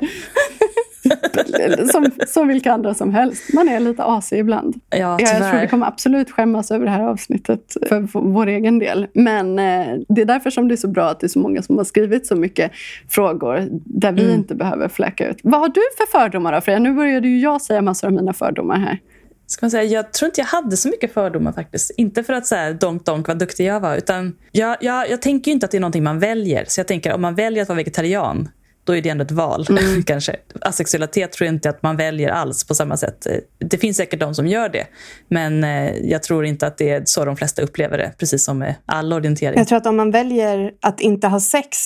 [1.91, 3.53] Som, som vilka andra som helst.
[3.53, 4.75] Man är lite asig ibland.
[4.89, 8.79] Ja, Ja, jag tror vi kommer absolut skämmas över det här avsnittet för vår egen
[8.79, 9.07] del.
[9.13, 11.61] Men eh, det är därför som det är så bra att det är så många
[11.61, 12.71] som har skrivit så mycket
[13.09, 14.35] frågor där vi Mm.
[14.35, 15.37] inte behöver fläcka ut.
[15.43, 16.79] Vad har du för fördomar då Freja?
[16.79, 18.99] Nu började ju jag säga massor av mina fördomar här.
[19.47, 21.91] Ska man säga, jag tror inte jag hade så mycket fördomar faktiskt.
[21.97, 23.95] Inte för att säga donk donk vad duktig jag var.
[23.97, 26.65] Utan jag, jag, jag tänker inte att det är någonting man väljer.
[26.67, 28.49] Så jag tänker om man väljer att vara vegetarian,
[28.85, 29.67] då är det ändå ett val.
[30.05, 30.35] kanske.
[30.61, 33.25] Asexualitet tror jag inte att man väljer alls på samma sätt.
[33.25, 34.87] Eh, Det finns säkert de som gör det.
[35.27, 38.11] Men eh, jag tror inte att det är så de flesta upplever det.
[38.17, 39.57] Precis som med all orientering.
[39.57, 41.77] Jag tror att om man väljer att inte ha sex,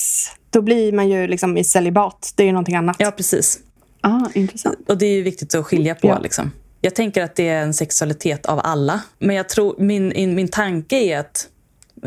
[0.50, 2.32] då blir man ju liksom i celibat.
[2.36, 2.96] Det är ju någonting annat.
[2.98, 3.58] Ja, precis.
[4.00, 4.90] Ah, intressant.
[4.90, 6.08] Och det är viktigt att skilja på.
[6.08, 6.18] Ja.
[6.18, 6.52] Liksom.
[6.80, 9.00] Jag tänker att det är en sexualitet av alla.
[9.18, 11.48] Men jag tror, min, in, min tanke är att,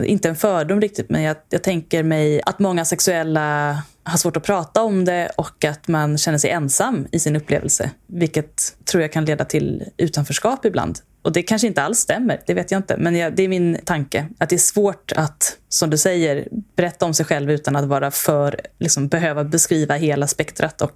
[0.04, 4.44] inte en fördom riktigt, men jag, jag tänker mig att många sexuella har svårt att
[4.44, 7.92] prata om det och att man känner sig ensam i sin upplevelse.
[8.08, 11.00] Vilket tror jag kan leda till utanförskap ibland.
[11.24, 12.98] Och det kanske inte alls stämmer, det vet jag inte.
[12.98, 14.26] Men jag, det är min tanke.
[14.38, 18.12] Att det är svårt att, som du säger, berätta om sig själv utan att vara
[18.12, 20.96] för, liksom, behöva beskriva hela spektrat och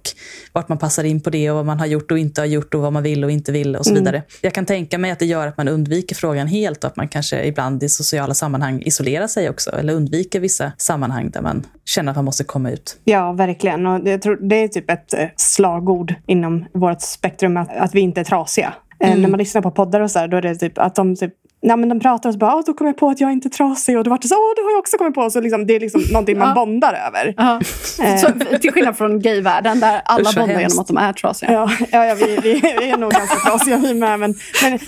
[0.52, 2.74] vart man passar in på det och vad man har gjort och inte har gjort
[2.74, 4.22] och vad man vill och inte vill och så vidare.
[4.40, 7.08] Jag kan tänka mig att det gör att man undviker frågan helt och att man
[7.08, 12.10] kanske ibland i sociala sammanhang isolerar sig också eller undviker vissa sammanhang där man känner
[12.10, 12.96] att man måste komma ut.
[13.04, 13.86] Ja, verkligen.
[13.86, 18.00] Och jag tror det är typ ett eh, slagord inom vårt spektrum att, att vi
[18.00, 18.74] inte är trasiga.
[19.00, 21.16] Eh, När man lyssnar på poddar och så här, då är det typ att de
[21.16, 23.32] typ Nej, men de pratar och så bara, "Ah, då kom jag på att jag
[23.32, 23.98] inte är trasig.
[23.98, 25.30] Och då var det så, åh, det har jag också kommit på.
[25.30, 26.54] Så liksom, det är liksom någonting man Ja.
[26.54, 27.34] bondar över.
[27.36, 27.60] Ja.
[28.04, 28.16] Eh.
[28.16, 30.60] Så, till skillnad från gayvärlden där alla bondar hemskt.
[30.60, 31.52] genom att de är trasiga.
[31.52, 34.20] Ja, ja, ja vi, vi, vi är nog ganska trasiga vi med.
[34.20, 34.78] Men, men,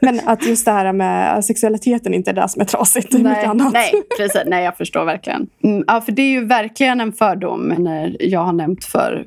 [0.00, 3.10] men att just det här med sexualiteten inte är det som är trasigt.
[3.10, 3.72] Det är mycket Nej, annat.
[3.72, 4.42] nej, precis.
[4.46, 5.46] Nej, jag förstår verkligen.
[5.64, 9.24] Mm, ja, för det är ju verkligen en fördom när jag har nämnt för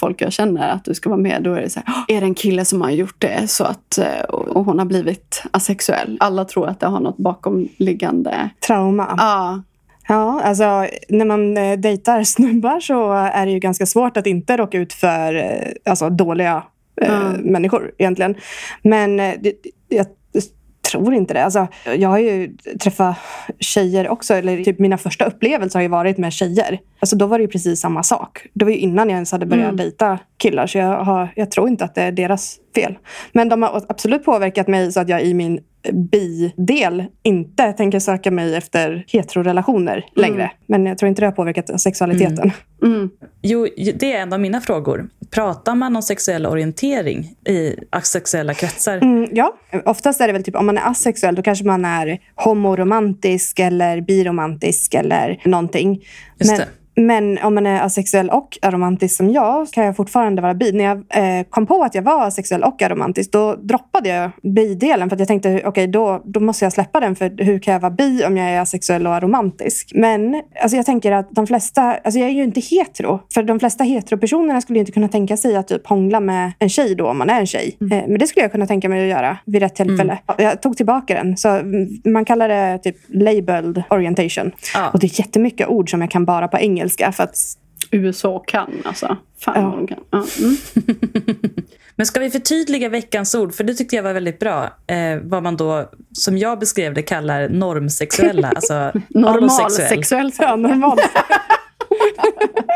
[0.00, 1.42] folk jag känner att du ska vara med.
[1.42, 3.64] Då är det så här, "Åh, är det en kille som har gjort det så
[3.64, 5.99] att, eh, och hon har blivit asexuell?
[6.20, 8.50] Alla tror att det har något bakomliggande.
[8.66, 9.14] Trauma.
[9.18, 9.62] Ja,
[10.08, 14.56] Ja, alltså när man eh, dejtar snubbar så är det ju ganska svårt att inte
[14.56, 16.62] råka ut för eh, alltså, dåliga
[17.02, 17.40] eh, Mm.
[17.40, 18.34] människor egentligen.
[18.82, 19.52] Men eh, det,
[19.88, 20.06] jag
[20.92, 21.44] tror inte det.
[21.44, 23.16] Alltså, jag har ju träffat
[23.58, 24.34] tjejer också.
[24.34, 26.78] Eller typ mina första upplevelser har ju varit med tjejer.
[27.00, 28.46] Alltså, då var det ju precis samma sak.
[28.54, 29.76] Det var ju innan jag ens hade börjat Mm.
[29.76, 30.66] dejta killar.
[30.66, 32.98] Så jag, har, jag tror inte att det är deras fel.
[33.32, 35.60] Men de har absolut påverkat mig så att jag i min
[35.92, 40.52] bi-del inte tänker söka mig efter heterorelationer längre.
[40.66, 42.52] Men jag tror inte det har påverkat sexualiteten.
[42.82, 43.10] Mm.
[43.42, 45.08] Jo, det är en av mina frågor.
[45.30, 48.96] Pratar man om sexuell orientering i asexuella kretsar?
[48.96, 52.18] Mm, ja, oftast är det väl typ om man är asexuell då kanske man är
[52.34, 56.04] homoromantisk eller biromantisk eller någonting.
[56.38, 56.68] Just Men, det.
[56.96, 60.72] Men om man är asexuell och aromantisk som jag kan jag fortfarande vara bi.
[60.72, 65.08] När jag eh, kom på att jag var asexuell och aromantisk då droppade jag bi-delen
[65.08, 67.80] för att jag tänkte okej då, då måste jag släppa den för hur kan jag
[67.80, 69.92] vara bi om jag är asexuell och aromantisk?
[69.94, 73.20] Men alltså, jag tänker att de flesta, alltså jag är ju inte hetero.
[73.34, 76.94] För de flesta heteropersonerna skulle inte kunna tänka sig att typ hångla med en tjej
[76.94, 77.76] då om man är en tjej.
[77.80, 80.18] Eh, men det skulle jag kunna tänka mig att göra vid rätt tillfälle.
[80.38, 81.36] Jag tog tillbaka den.
[81.36, 84.52] Så mm, man kallar det typ labeled orientation.
[84.74, 84.90] Ja.
[84.90, 86.79] Och det är jättemycket ord som jag kan bara på engelska.
[87.12, 87.36] För att,
[87.90, 89.16] USA kan alltså.
[89.40, 89.68] Fan Ja.
[89.70, 89.98] vad de kan.
[90.10, 90.24] Ja.
[90.38, 90.56] Mm.
[91.96, 93.54] Men ska vi förtydliga veckans ord?
[93.54, 94.64] För det tyckte jag var väldigt bra.
[94.86, 98.48] Eh, vad man då, som jag beskrev det, kallar normsexuella.
[98.56, 98.92] Alltså.
[99.08, 100.32] Normalsexuell.
[100.38, 100.98] ja, normal.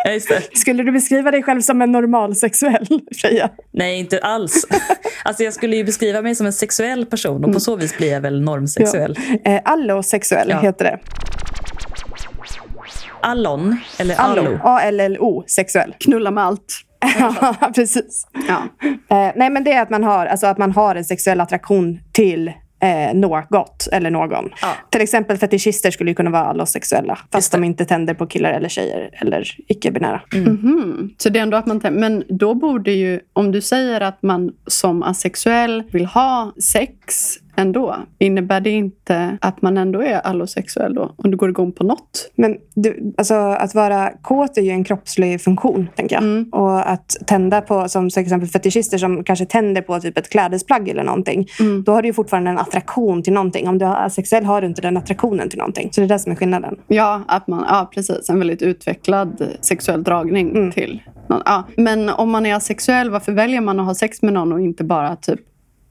[0.05, 0.57] Ja, just det.
[0.59, 3.51] Skulle du beskriva dig själv som en normalsexuell, Freja?
[3.73, 4.67] Nej, inte alls.
[5.25, 8.13] Alltså jag skulle ju beskriva mig som en sexuell person och på så vis blir
[8.13, 9.19] jag väl normsexuell.
[9.45, 10.61] Eh, allosexuell Ja.
[10.61, 10.99] heter det.
[13.25, 14.59] Allon, eller allo.
[14.63, 15.45] Allo.
[15.47, 15.95] Sexuell.
[16.01, 16.81] Knulla med allt.
[17.19, 18.27] Ja, precis.
[18.49, 18.87] Ja.
[19.17, 22.01] Eh, nej, men det är att man har, alltså att man har en sexuell attraktion
[22.13, 22.53] till
[22.85, 24.51] eh, något eller någon.
[24.63, 24.69] Ja.
[24.91, 27.19] Till exempel fetischister skulle ju kunna vara allosexuella.
[27.33, 30.21] Fast de inte tänder på killar eller tjejer eller icke-binära.
[30.35, 31.11] Mhm.
[31.19, 34.23] Så det är ändå att man tänker, men då borde ju, om du säger att
[34.23, 40.95] man som asexuell vill ha sex ändå, innebär det inte att man ändå är allosexuell
[40.95, 41.15] då?
[41.17, 42.31] Om du går igång på något?
[42.35, 46.23] Men du, alltså, att vara kåt är ju en kroppslig funktion, tänker jag.
[46.23, 46.49] Mm.
[46.53, 50.89] Och att tända på, som till exempel fetischister som kanske tänder på typ ett klädesplagg
[50.89, 51.49] eller någonting.
[51.61, 51.85] Mm.
[51.85, 53.69] Då har du ju fortfarande en attraktion till någonting.
[53.69, 55.89] Om du är asexuell har du inte den attraktionen till någonting.
[55.93, 56.77] Så det är det som är skillnaden.
[56.87, 58.31] Ja, att man, ja, precis.
[58.31, 60.73] En väldigt utvecklad sexuell dragning Mm.
[60.73, 61.43] till någon.
[61.45, 61.65] Ja.
[61.77, 64.85] Men om man är asexuell, varför väljer man att ha sex med någon och inte
[64.85, 65.41] bara typ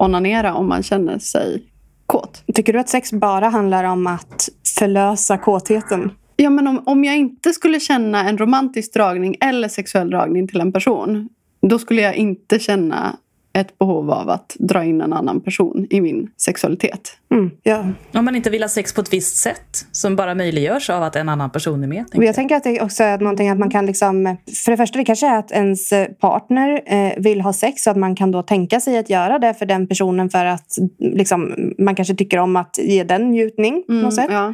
[0.03, 1.63] onanera om man känner sig
[2.05, 2.43] kåt?
[2.53, 6.11] Tycker du att sex bara handlar om att förlösa kåtheten?
[6.35, 10.61] Ja, men om, om jag inte skulle känna en romantisk dragning eller sexuell dragning till
[10.61, 11.29] en person,
[11.61, 13.17] då skulle jag inte känna
[13.53, 17.17] ett behov av att dra in en annan person i min sexualitet.
[17.33, 17.85] Mm, ja.
[18.13, 21.15] Om man inte vill ha sex på ett visst sätt som bara möjliggörs av att
[21.15, 21.97] en annan person är med.
[21.97, 22.35] tänker Och jag jag.
[22.35, 24.37] tänker att det också är någonting att man kan liksom...
[24.65, 25.89] För det första, det kanske är att ens
[26.21, 29.53] partner eh, vill ha sex så att man kan då tänka sig att göra det
[29.53, 33.93] för den personen för att liksom, man kanske tycker om att ge den njutning på
[33.93, 34.27] något sätt.
[34.29, 34.53] ja.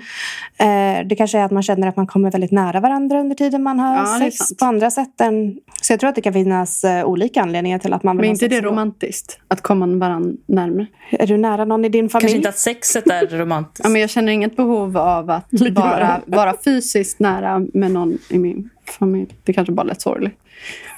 [0.57, 3.63] Eh, det kanske är att man känner att man kommer väldigt nära varandra under tiden
[3.63, 5.21] man har Ja, det sex på andra sätt.
[5.21, 5.57] Än...
[5.81, 8.27] Så jag tror att det kan finnas eh, olika anledningar till att man vill Men
[8.27, 8.69] ha inte sex det ändå.
[8.69, 9.39] romantiskt?
[9.47, 10.87] Att komma varandra närmare?
[11.11, 12.29] Är du nära någon i din familj?
[12.69, 13.84] Sexet är romantiskt.
[13.84, 18.38] Ja, men jag känner inget behov av att vara, vara fysiskt nära med någon i
[18.38, 19.36] min familj.
[19.43, 20.38] Det kanske bara lät sorgligt.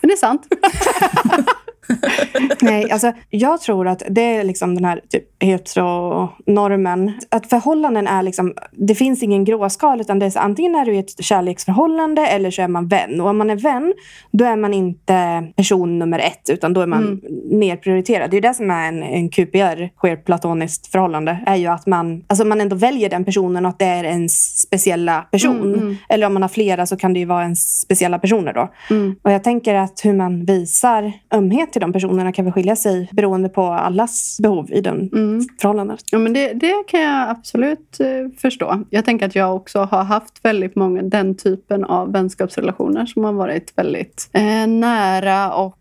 [0.01, 0.47] Men det är sant.
[2.61, 7.11] Nej, alltså jag tror att det är liksom den här typ heteronormen.
[7.29, 10.95] Att förhållanden är liksom, det finns ingen gråskal utan det är så, antingen är du
[10.95, 13.21] i ett kärleksförhållande eller så är man vän.
[13.21, 13.93] Och om man är vän,
[14.31, 17.59] då är man inte person nummer ett utan då är man Mm.
[17.59, 18.31] nerprioriterad.
[18.31, 21.39] Det är det som är en, en QPR, queer platoniskt förhållande.
[21.45, 24.59] Är ju att man, alltså man ändå väljer den personen och att det är ens
[24.61, 25.61] speciella person.
[25.61, 25.95] Mm, mm.
[26.09, 28.69] Eller om man har flera så kan det ju vara ens speciella personer då.
[28.89, 29.15] Mm.
[29.21, 33.09] Och jag tänker att hur man visar ömhet till de personerna kan väl skilja sig
[33.11, 35.41] beroende på allas behov i den Mm.
[35.61, 35.99] förhållandet.
[36.11, 38.07] Ja, men det, det kan jag absolut eh,
[38.41, 38.83] förstå.
[38.89, 43.33] Jag tänker att jag också har haft väldigt många den typen av vänskapsrelationer som har
[43.33, 45.77] varit väldigt eh, nära och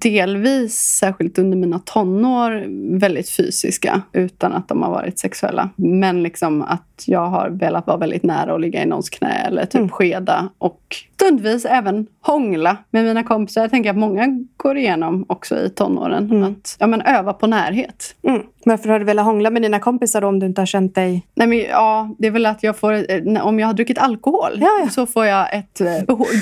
[0.00, 2.64] delvis, särskilt under mina tonår,
[2.98, 5.70] väldigt fysiska utan att de har varit sexuella.
[5.76, 9.64] Men liksom att jag har velat vara väldigt nära och ligga i någons knä eller
[9.64, 9.88] typ Mm.
[9.88, 10.80] skeda och
[11.14, 13.60] stundvis även hångla med mina kompisar.
[13.60, 16.30] Jag tänker att många går igenom också i tonåren.
[16.30, 16.42] Mm.
[16.44, 18.14] Att ja, men öva på närhet.
[18.22, 18.42] Mm.
[18.64, 21.26] Varför har du velat hångla med dina kompisar då, om du inte har känt dig...
[21.34, 24.50] Nej, men, ja, det är väl att jag får, eh, om jag har druckit alkohol
[24.60, 24.88] Ja, ja.
[24.90, 25.86] så får jag ett eh,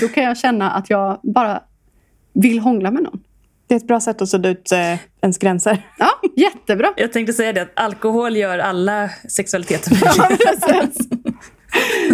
[0.00, 1.60] då kan jag känna att jag bara
[2.32, 3.20] vill hångla med någon.
[3.66, 5.86] Det är ett bra sätt att sudda ut eh, ens gränser.
[5.98, 6.92] Ja, jättebra.
[6.96, 9.90] Jag tänkte säga det, att alkohol gör alla sexualiteter
[10.70, 10.88] möjliga.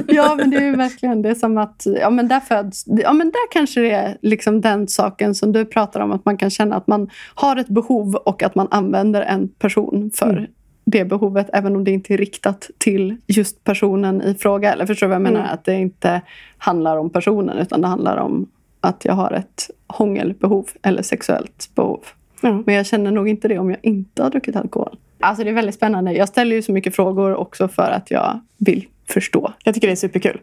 [0.07, 3.13] Ja, men det är ju verkligen det är som att ja, men där föds, ja,
[3.13, 6.51] men där kanske det är liksom den saken som du pratar om, att man kan
[6.51, 10.47] känna att man har ett behov och att man använder en person för Mm.
[10.85, 14.73] det behovet, även om det inte är riktat till just personen i fråga.
[14.73, 15.41] Eller förstår du vad jag menar?
[15.41, 15.53] Mm.
[15.53, 16.21] Att det inte
[16.59, 18.47] handlar om personen, utan det handlar om
[18.87, 22.05] att jag har ett hångelbehov eller sexuellt behov.
[22.41, 22.63] Ja.
[22.67, 24.99] Men jag känner nog inte det om jag inte har druckit alkohol.
[25.21, 26.13] Alltså det är väldigt spännande.
[26.13, 29.53] Jag ställer ju så mycket frågor också för att jag vill förstå.
[29.65, 30.41] Jag tycker det är superkul.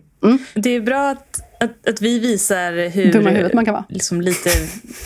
[0.54, 3.14] Det är bra att, att, att vi visar hur...
[3.14, 3.86] Dumma huvudet man kan vara.
[3.90, 4.50] Liksom lite,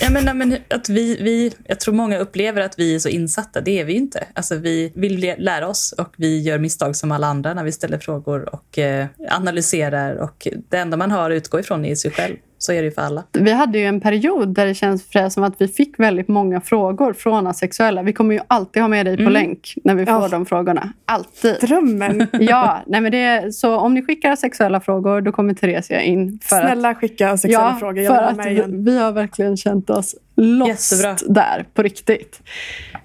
[0.02, 3.62] jag menar, men att vi, vi, jag tror många upplever att vi är så insatta.
[3.62, 4.28] Det är vi ju inte.
[4.34, 7.72] Alltså, vi vill lä- lära oss och vi gör misstag som alla andra när vi
[7.72, 10.16] ställer frågor och eh, analyserar.
[10.16, 12.36] Och det enda man har att utgå ifrån är sig själv.
[12.60, 13.24] Så är det ju för alla.
[13.34, 17.14] Vi hade ju en period där det känns som att vi fick väldigt många frågor
[17.14, 18.04] från asexuella.
[18.04, 19.34] Vi kommer ju alltid ha med dig på Mm.
[19.34, 20.28] länk när vi får Ja.
[20.28, 20.94] de frågorna.
[21.06, 21.56] Alltid.
[21.62, 22.28] Drömmen.
[22.40, 26.40] Ja, nej men det är, så om ni skickar sexuella frågor då kommer Theresia in.
[26.44, 27.98] För Snälla skicka sexuella att, frågor.
[28.04, 28.84] ja, Jag för att vi, igen.
[28.86, 31.16] vi har verkligen känt oss lost Jättebra.
[31.34, 32.42] där på riktigt.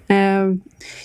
[0.07, 0.17] Eh,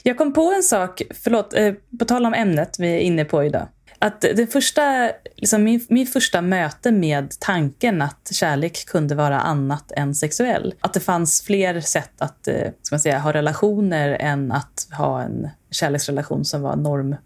[0.02, 3.44] Jag kom på en sak, förlåt, eh, på tal om ämnet vi är inne på
[3.44, 3.66] idag.
[4.00, 9.92] Att det första, liksom min, min första möte med tanken att kärlek kunde vara annat
[9.92, 10.74] än sexuell.
[10.80, 15.22] Att det fanns fler sätt att eh, ska man säga, ha relationer än att ha
[15.22, 17.16] en kärleksrelation som var norm,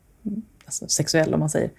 [0.65, 1.71] alltså sexuell om man säger.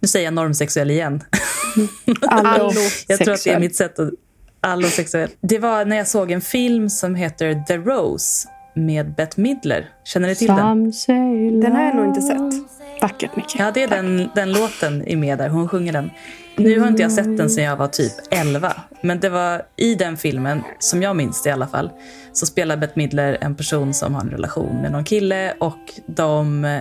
[0.00, 1.22] Nu säger jag normsexuell igen.
[2.04, 2.74] Jag tror att
[3.08, 3.60] det är Sexuell.
[3.60, 4.10] mitt sätt att...
[4.60, 5.30] Allosexuell.
[5.40, 9.90] Det var när jag såg en film som heter The Rose med Bette Midler.
[10.04, 10.92] Känner ni till den?
[11.60, 12.75] Den har jag nog inte sett.
[13.00, 13.58] Vackert, Nicky.
[13.58, 15.48] Ja, det är den, den låten är med där.
[15.48, 16.10] Hon sjunger den.
[16.56, 18.72] Nu har inte jag sett den sedan jag var typ 11.
[19.00, 21.90] Men det var i den filmen, som jag minns det i alla fall,
[22.32, 26.64] så spelar Bette Midler en person som har en relation med någon kille och de
[26.64, 26.80] eh,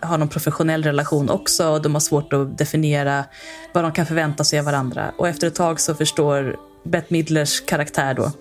[0.00, 1.68] har någon professionell relation också.
[1.68, 3.24] Och de har svårt att definiera
[3.72, 5.12] vad de kan förvänta sig av varandra.
[5.18, 8.32] Och efter ett tag så förstår Bette Midlers karaktär då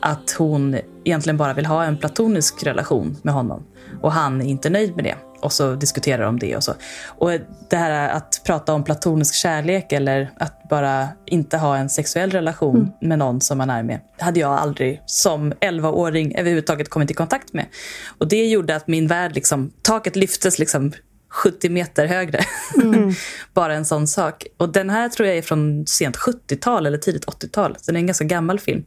[0.00, 3.62] att hon egentligen bara vill ha en platonisk relation med honom.
[4.02, 5.16] Och han är inte nöjd med det.
[5.44, 6.74] Och så diskuterar de det och så.
[7.06, 7.30] Och
[7.70, 12.92] det här att prata om platonisk kärlek eller att bara inte ha en sexuell relation
[13.00, 17.52] med någon som man är med, hade jag aldrig som 11-åring överhuvudtaget kommit i kontakt
[17.52, 17.66] med.
[18.18, 20.92] Och det gjorde att min värld, liksom, taket lyftes liksom
[21.34, 22.44] 70 meter högre.
[23.54, 24.46] Bara en sån sak.
[24.56, 27.76] Och den här tror jag är från sent 70-tal eller tidigt 80-tal.
[27.80, 28.84] Så den är en ganska gammal film.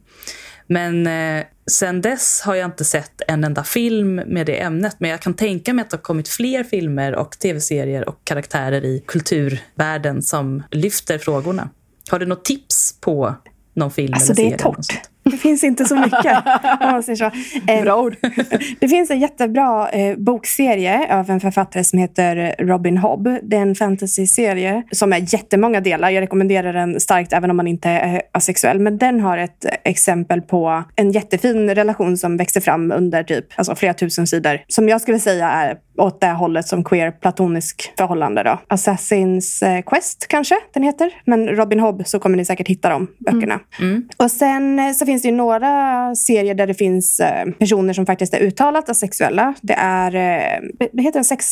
[0.68, 4.96] Men eh, sen dess har jag inte sett en enda film med det ämnet.
[4.98, 8.84] Men jag kan tänka mig att det har kommit fler filmer och tv-serier och karaktärer
[8.84, 11.68] i kulturvärlden som lyfter frågorna.
[12.10, 13.34] Har du något tips på
[13.74, 14.54] någon film Alltså eller det serie?
[14.54, 15.00] är eller något torrt.
[15.30, 16.36] Det finns inte så mycket.
[16.80, 17.30] om man säger så.
[17.72, 18.16] Eh, Bra ord.
[18.80, 23.28] Det finns en jättebra eh, bokserie av en författare som heter Robin Hobb.
[23.42, 26.10] Det är en fantasyserie som är jättemånga delar.
[26.10, 28.80] Jag rekommenderar den starkt även om man inte är asexuell.
[28.80, 33.74] Men den har ett exempel på en jättefin relation som växer fram under typ alltså
[33.74, 34.60] flera tusen sidor.
[34.68, 38.42] Som jag skulle säga är åt det hållet som queer platonisk förhållande.
[38.42, 38.58] Då.
[38.68, 41.10] Assassin's eh, Quest kanske den heter.
[41.24, 43.60] Men Robin Hobb så kommer ni säkert hitta de böckerna.
[43.80, 44.08] Mm.
[44.16, 48.06] Och sen eh, så finns det ju några serier där det finns eh, personer som
[48.06, 49.54] faktiskt är uttalat asexuella.
[49.60, 50.12] Det är,
[51.00, 51.44] heter en sex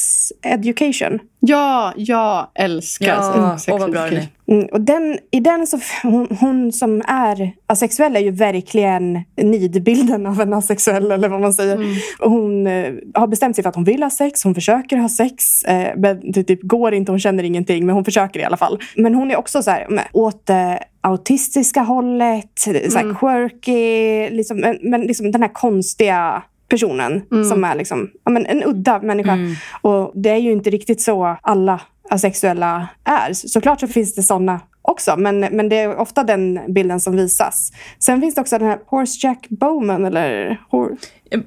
[0.43, 1.21] education.
[1.47, 4.29] Ja, jag älskar Ja, sex vad bra den är.
[4.49, 10.27] Mm, och den, I den så, hon, hon som är asexuell är ju verkligen nidbilden
[10.27, 11.79] av en asexuell eller vad man säger.
[12.21, 15.09] Och hon eh, har bestämt sig för att hon vill ha sex, hon försöker ha
[15.09, 15.63] sex.
[15.63, 18.79] Eh, men det typ går inte, hon känner ingenting, men hon försöker i alla fall.
[18.97, 24.57] Men hon är också så här, med, åt det autistiska hållet, så här quirky, liksom,
[24.57, 29.39] men, men liksom den här konstiga personen som är liksom, ja, men en udda människa.
[29.83, 33.33] Och det är ju inte riktigt så alla asexuella är.
[33.33, 37.17] Så- Såklart så finns det såna också, men, men det är ofta den bilden som
[37.17, 37.73] visas.
[37.99, 40.97] Sen finns det också den här Horsejack Bowman, eller hor-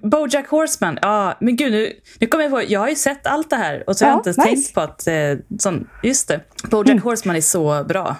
[0.01, 3.49] Bojack Horseman, ja men gud nu, nu kommer jag på, jag har ju sett allt
[3.49, 4.41] det här och så har Ja, jag inte nice.
[4.49, 5.13] tänkt på att, eh,
[5.59, 6.39] sån, just det,
[6.71, 8.15] Bojack Horseman är så bra.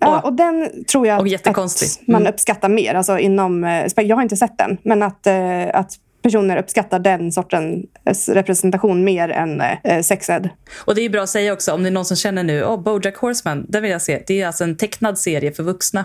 [0.00, 2.32] Ja, Och- den tror jag att, att man Mm.
[2.32, 2.94] uppskattar mer.
[2.94, 7.32] Alltså inom, eh, jag har inte sett den, men att, eh, att personer uppskattar den
[7.32, 10.48] sortens representation mer än eh, sexed.
[10.84, 12.82] Och det är bra att säga också, om det är någon som känner nu, oh,
[12.82, 14.22] Bojack Horseman, det vill jag se.
[14.26, 16.04] Det är alltså en tecknad serie för vuxna.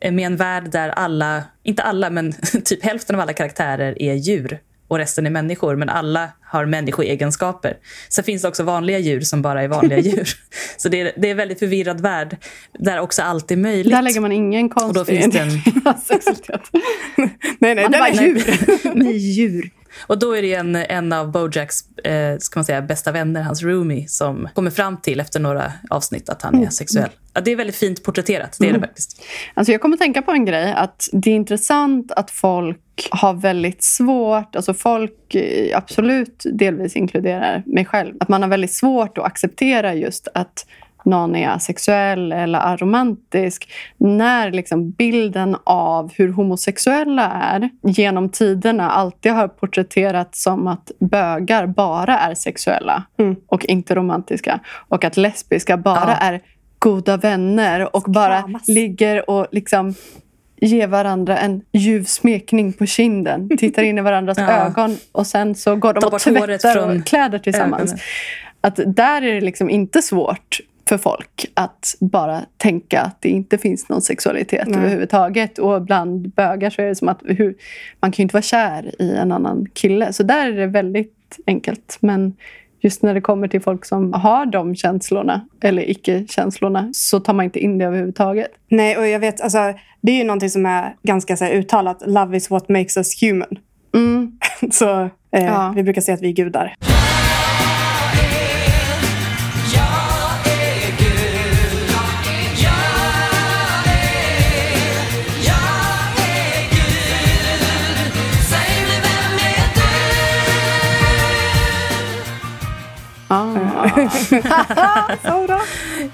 [0.00, 2.32] eh, Med en värld där alla, inte alla, men
[2.64, 4.58] typ hälften av alla karaktärer är djur.
[4.92, 7.76] Och resten är människor, men alla har människoegenskaper.
[8.08, 10.28] Sen finns det också vanliga djur som bara är vanliga djur.
[10.76, 12.36] Så det är, det är en väldigt förvirrad värld,
[12.78, 13.92] där också allt är möjligt.
[13.92, 15.48] Där lägger man ingen konstig Och då finns det en-.
[17.58, 19.12] Nej, nej, Man den är bara djur.
[19.12, 19.70] djur.
[20.00, 23.62] Och då är det en, en av Bojacks eh, ska man säga, bästa vänner, hans
[23.62, 27.10] roomie, som kommer fram till efter några avsnitt att han är sexuell.
[27.34, 29.22] Ja, det är väldigt fint porträtterat, det är det faktiskt.
[29.54, 30.72] Alltså jag kommer tänka på en grej.
[30.72, 37.62] att Det är intressant att folk har väldigt svårt, alltså folk eh, absolut delvis inkluderar
[37.66, 40.66] mig själv, att man har väldigt svårt att acceptera just att
[41.04, 43.72] någon är asexuell eller aromantisk.
[43.96, 51.66] När liksom bilden av hur homosexuella är genom tiderna alltid har porträtterats som att bögar
[51.66, 53.36] bara är sexuella Mm.
[53.46, 54.60] och inte romantiska.
[54.88, 56.26] Och att lesbiska bara Ja.
[56.26, 56.40] är
[56.78, 58.68] goda vänner och bara Kramas.
[58.68, 59.94] ligger och liksom
[60.60, 63.48] ger varandra en ljuv smekning på kinden.
[63.58, 64.50] Tittar in i varandras Ja.
[64.50, 67.82] ögon och sen så går de Ta och tvättar från kläder tillsammans.
[67.82, 67.98] ögonen.
[68.60, 70.58] Att där är det liksom inte svårt
[70.88, 74.78] för folk att bara tänka att det inte finns någon sexualitet Nej.
[74.78, 75.58] överhuvudtaget.
[75.58, 77.54] Och bland bögar så är det som att hur,
[78.00, 80.12] man kan ju inte vara kär i en annan kille.
[80.12, 81.98] Så där är det väldigt enkelt.
[82.00, 82.34] Men
[82.80, 87.44] just när det kommer till folk som har de känslorna eller icke-känslorna så tar man
[87.44, 88.50] inte in det överhuvudtaget.
[88.68, 89.58] Nej, och jag vet, alltså,
[90.00, 92.02] det är ju någonting som är ganska så här, uttalat.
[92.06, 93.58] Love is what makes us human.
[93.94, 94.38] Mm.
[94.70, 95.02] Så
[95.32, 95.72] eh, Ja.
[95.76, 96.74] vi brukar säga att vi är gudar.
[115.24, 115.60] Ah.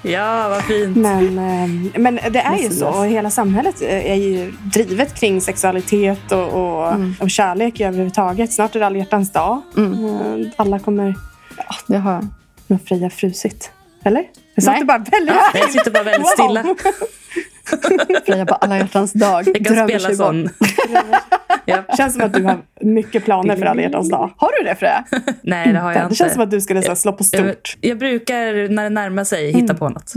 [0.01, 0.97] Ja, vad fint.
[0.97, 2.87] Men, eh, men det är ju så.
[2.87, 8.53] Och hela samhället eh, är ju drivet kring sexualitet och, och, och kärlek överhuvudtaget.
[8.53, 9.61] Snart är det alla hjärtans dag.
[9.77, 11.15] Eh, Alla kommer
[11.87, 12.27] Det har jag.
[12.67, 13.71] med Freja frusit.
[14.03, 14.23] Eller?
[14.55, 16.45] Jag satt bara väldigt Jag sitter bara väldigt Wow.
[16.45, 16.63] stilla.
[18.25, 19.47] Freja på alla hjärtans dag.
[19.47, 20.49] Jag kan drömmer spela sån.
[21.65, 21.83] ja.
[21.97, 24.33] känns som att du har mycket planer för alla hjärtans dag.
[24.37, 25.03] Har du det Freja?
[25.41, 26.15] Nej, det har jag Det inte.
[26.15, 27.77] känns som att du skulle så slå på jag, stort.
[27.81, 30.13] jag brukar, när det närmar sig, hitta på något.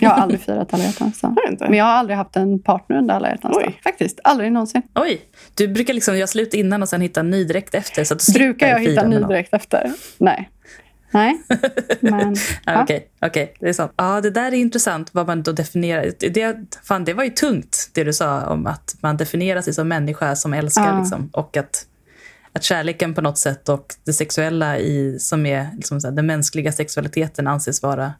[0.00, 1.28] Jag har aldrig firat alla hjärtans dag.
[1.28, 1.64] Har du inte?
[1.68, 3.64] Men jag har aldrig haft en partner under alla hjärtans Oj.
[3.64, 3.80] dag.
[3.84, 4.20] Faktiskt.
[4.24, 4.82] Aldrig någonsin.
[4.94, 5.20] Oj,
[5.54, 8.04] du brukar liksom göra slut innan och sen hitta en ny direkt efter.
[8.04, 9.92] Så att du Brukar jag hitta med ny direkt efter?
[10.18, 10.50] Nej.
[11.10, 11.40] Nej.
[12.00, 12.36] Men,
[12.66, 12.82] Ja.
[12.82, 13.92] Okej, okej, det är sant.
[13.96, 16.12] Ja, det där är intressant vad man då definierar.
[16.30, 19.88] Det, fan, det var ju tungt det du sa om att man definierar sig som
[19.88, 20.86] människa som älskar.
[20.94, 21.00] Ja.
[21.00, 21.86] Liksom, och att,
[22.52, 26.72] att kärleken på något sätt och det sexuella i, som är liksom här, den mänskliga
[26.72, 28.12] sexualiteten anses vara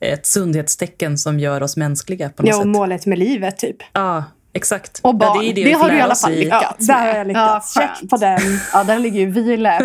[0.00, 2.68] ett sundhetstecken som gör oss mänskliga på något Ja, och sätt.
[2.68, 3.76] målet med livet typ.
[3.92, 5.00] Ja, exakt.
[5.02, 5.44] Och barn.
[5.46, 7.04] Ja, det, är vi får har du i alla fall i- Ja, lyckats där har
[7.06, 7.18] med.
[7.20, 7.76] jag lyckats.
[7.76, 8.40] Ja, Check på den.
[8.72, 9.80] Ja, där ligger ju vi i lä.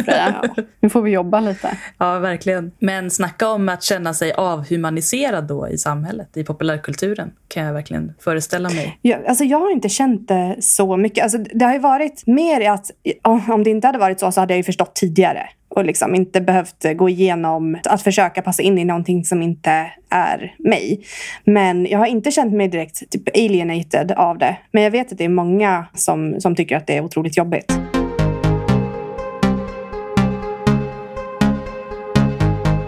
[0.80, 1.78] Nu får vi jobba lite.
[1.98, 2.72] Ja, verkligen.
[2.80, 8.14] Men snacka om att känna sig avhumaniserad då i samhället, i populärkulturen, kan jag verkligen
[8.20, 9.00] föreställa mig.
[9.02, 11.24] Ja, alltså jag har inte känt det så mycket.
[11.24, 12.86] Alltså det har ju varit mer i att
[13.48, 15.50] om det inte hade varit så så hade jag ju förstått tidigare.
[15.76, 20.56] Och liksom inte behövt gå igenom att försöka passa in i någonting som inte är
[20.58, 21.06] mig.
[21.44, 24.58] Men jag har inte känt mig direkt typ alienated av det.
[24.72, 27.74] Men jag vet att det är många som, som tycker att det är otroligt jobbigt.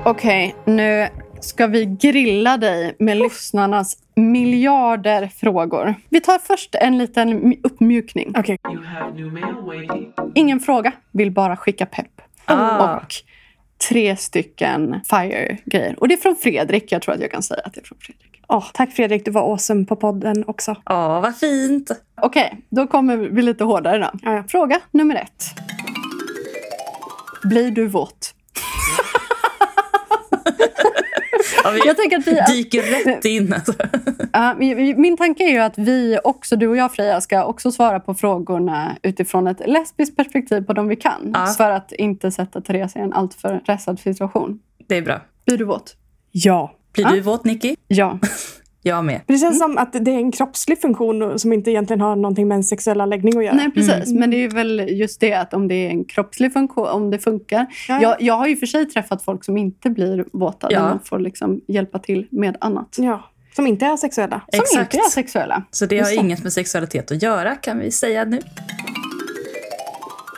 [0.06, 1.08] Okej, nu
[1.40, 5.96] ska vi grilla dig med lyssnarnas miljarder frågor.
[6.10, 8.34] Vi tar först en liten uppmjukning.
[8.34, 10.14] Waiting.
[10.36, 12.16] Ingen fråga, vill bara skicka pepp.
[12.56, 12.95] Ah.
[12.95, 13.14] Och
[13.89, 15.95] tre stycken fire-grejer.
[16.00, 16.91] Och det är från Fredrik.
[16.91, 18.43] Jag tror att jag kan säga att det är från Fredrik.
[18.48, 20.76] Åh, tack Fredrik, du var awesome på podden också.
[20.86, 21.91] Ja, vad fint.
[22.22, 24.10] Okej, då kommer vi lite hårdare då.
[24.22, 24.43] Ja, ja.
[24.48, 25.45] Fråga nummer ett.
[27.43, 28.34] Blir du våt?
[31.76, 33.53] Ja, Jag tänker att vi, dyker rätt in.
[33.53, 33.74] Alltså.
[34.34, 34.53] Ja,
[34.97, 38.13] min tanke är ju att vi också, du och jag Freja, ska också svara på
[38.13, 41.32] frågorna utifrån ett lesbiskt perspektiv på dem vi kan.
[41.34, 41.45] Ja.
[41.45, 44.59] För att inte sätta Therese i en alltför pressad situation.
[44.88, 45.22] Det är bra.
[45.45, 45.95] Blir du våt?
[46.32, 46.74] Ja.
[46.93, 47.11] Blir Ja.
[47.11, 47.76] du våt, Nicky?
[47.88, 48.20] Ja.
[48.88, 49.22] Jag med.
[49.26, 52.56] Det känns som att det är en kroppslig funktion som inte egentligen har någonting med
[52.56, 53.56] en sexuell läggning att göra.
[53.56, 54.14] Nej, precis.
[54.14, 57.20] Men det är väl just det att om det är en kroppslig funktion, om det
[57.20, 57.66] funkar.
[57.88, 58.02] Ja.
[58.02, 60.68] Jag, jag har ju för sig träffat folk som inte blir våta.
[60.72, 60.80] Ja.
[60.80, 62.96] Där man får liksom hjälpa till med annat.
[63.00, 63.24] Ja,
[63.56, 64.42] som inte är sexuella.
[64.52, 64.94] Som Exakt.
[64.94, 65.64] inte är sexuella.
[65.72, 66.26] Så det Just har det.
[66.26, 68.40] inget med sexualitet att göra kan vi säga nu.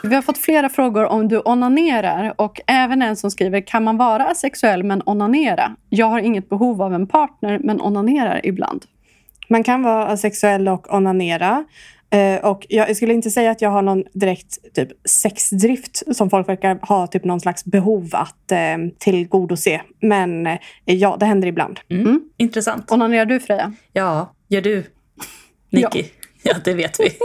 [0.02, 3.96] Vi har fått flera frågor om du onanerar och även en som skriver kan man
[3.96, 5.76] vara asexuell men onanera?
[5.88, 8.84] Jag har inget behov av en partner men onanerar ibland.
[9.48, 11.64] Man kan vara sexuell och onanera.
[12.10, 16.48] Eh, och jag, skulle inte säga att jag har någon direkt typ, sexdrift som folk
[16.48, 18.58] verkar ha typ, någon slags behov att eh,
[18.98, 19.80] tillgodose.
[20.00, 21.80] Men eh, ja, det händer ibland.
[21.88, 22.20] Mm.
[22.36, 22.92] Intressant.
[22.92, 23.72] Onanerar du Freja?
[23.92, 24.84] Ja, gör du,
[25.70, 26.00] Nicky?
[26.00, 26.19] Ja.
[26.64, 27.10] det vet vi.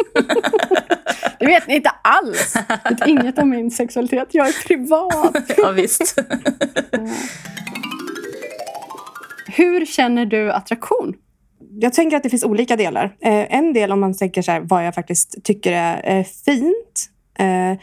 [1.39, 2.55] Det vet ni inte alls!
[2.89, 4.27] Vet inget om min sexualitet.
[4.31, 5.53] Jag är privat.
[5.57, 6.19] ja, visst.
[9.47, 11.13] Hur känner du attraktion?
[11.79, 13.05] Jag tänker att det finns olika delar.
[13.21, 17.09] Eh, en del om man tänker så här, vad jag faktiskt tycker är eh, fint.
[17.39, 17.79] Eh,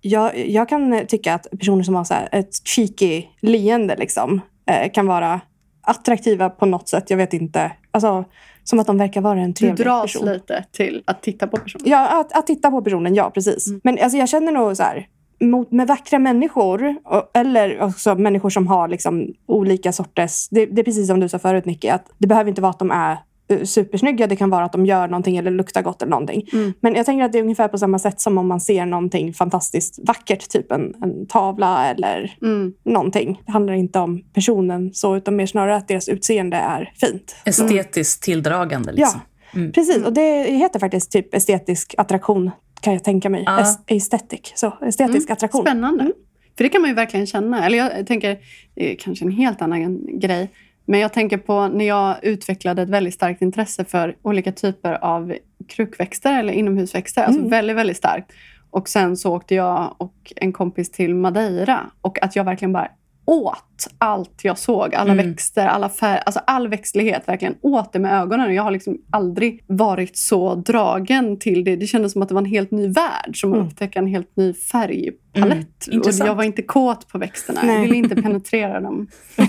[0.00, 4.92] jag, jag kan tycka att personer som har så här, ett cheeky leende liksom, eh,
[4.92, 5.40] kan vara
[5.82, 7.10] attraktiva på något sätt.
[7.10, 7.72] Jag vet inte.
[7.90, 8.24] Alltså,
[8.64, 10.28] som att de verkar vara en Du trevlig dras person.
[10.28, 11.88] lite till att titta på personen.
[11.88, 13.66] Ja, att, att titta på personen, ja precis.
[13.66, 13.80] Mm.
[13.84, 15.06] Men alltså, jag känner nog så här,
[15.40, 20.48] mot, med vackra människor, och, eller också människor som har liksom olika sorters...
[20.48, 22.78] Det, det är precis som du sa förut Nicky, att det behöver inte vara att
[22.78, 23.18] de är
[23.64, 24.26] supersnygga.
[24.26, 26.48] Det kan vara att de gör någonting eller luktar gott eller någonting.
[26.52, 26.72] Mm.
[26.80, 29.34] Men jag tänker att det är ungefär på samma sätt som om man ser någonting
[29.34, 32.72] fantastiskt vackert, typ en, en tavla eller Mm.
[32.84, 33.42] någonting.
[33.46, 37.36] Det handlar inte om personen så, utan mer snarare att deras utseende är fint.
[37.44, 38.92] Estetiskt tilldragande.
[38.92, 39.20] Liksom.
[39.54, 39.72] Mm.
[39.72, 42.50] Precis, och det heter faktiskt typ estetisk attraktion
[42.80, 43.42] kan jag tänka mig.
[43.46, 43.58] Ja.
[43.58, 45.62] Es- Aesthetic, så estetisk attraktion.
[45.62, 46.00] Spännande.
[46.04, 46.12] Mm.
[46.56, 47.66] För det kan man ju verkligen känna.
[47.66, 48.38] Eller jag tänker,
[48.74, 50.50] det är kanske en helt annan grej.
[50.84, 55.34] Men jag tänker på när jag utvecklade ett väldigt starkt intresse för olika typer av
[55.68, 57.22] krukväxter eller inomhusväxter.
[57.22, 57.50] Alltså Mm.
[57.50, 58.32] väldigt, väldigt starkt.
[58.70, 61.80] Och sen så åkte jag och en kompis till Madeira.
[62.00, 62.88] Och att jag verkligen bara
[63.24, 64.94] åt allt jag såg.
[64.94, 65.26] Alla Mm.
[65.30, 66.22] växter, alla färger.
[66.26, 67.28] Alltså all växtlighet.
[67.28, 68.46] Verkligen åt det med ögonen.
[68.46, 71.76] Och jag har liksom aldrig varit så dragen till det.
[71.76, 73.40] Det kändes som att det var en helt ny värld.
[73.40, 73.68] Som att Mm.
[73.68, 75.86] upptäcka en helt ny färgpalett.
[75.88, 77.60] Mm, och jag var inte kåt på växterna.
[77.60, 77.82] Jag Nej.
[77.82, 79.06] ville inte penetrera dem.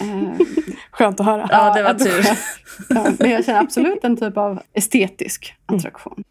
[0.00, 0.32] Eh,
[0.90, 1.48] Skönt att höra.
[1.50, 2.26] Ja, det var tur.
[2.88, 6.24] ja, men jag känner absolut en typ av estetisk attraktion.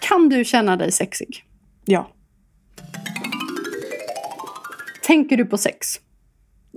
[0.00, 1.44] Kan du känna dig sexig?
[1.84, 2.08] Ja.
[5.06, 6.00] Tänker du på sex?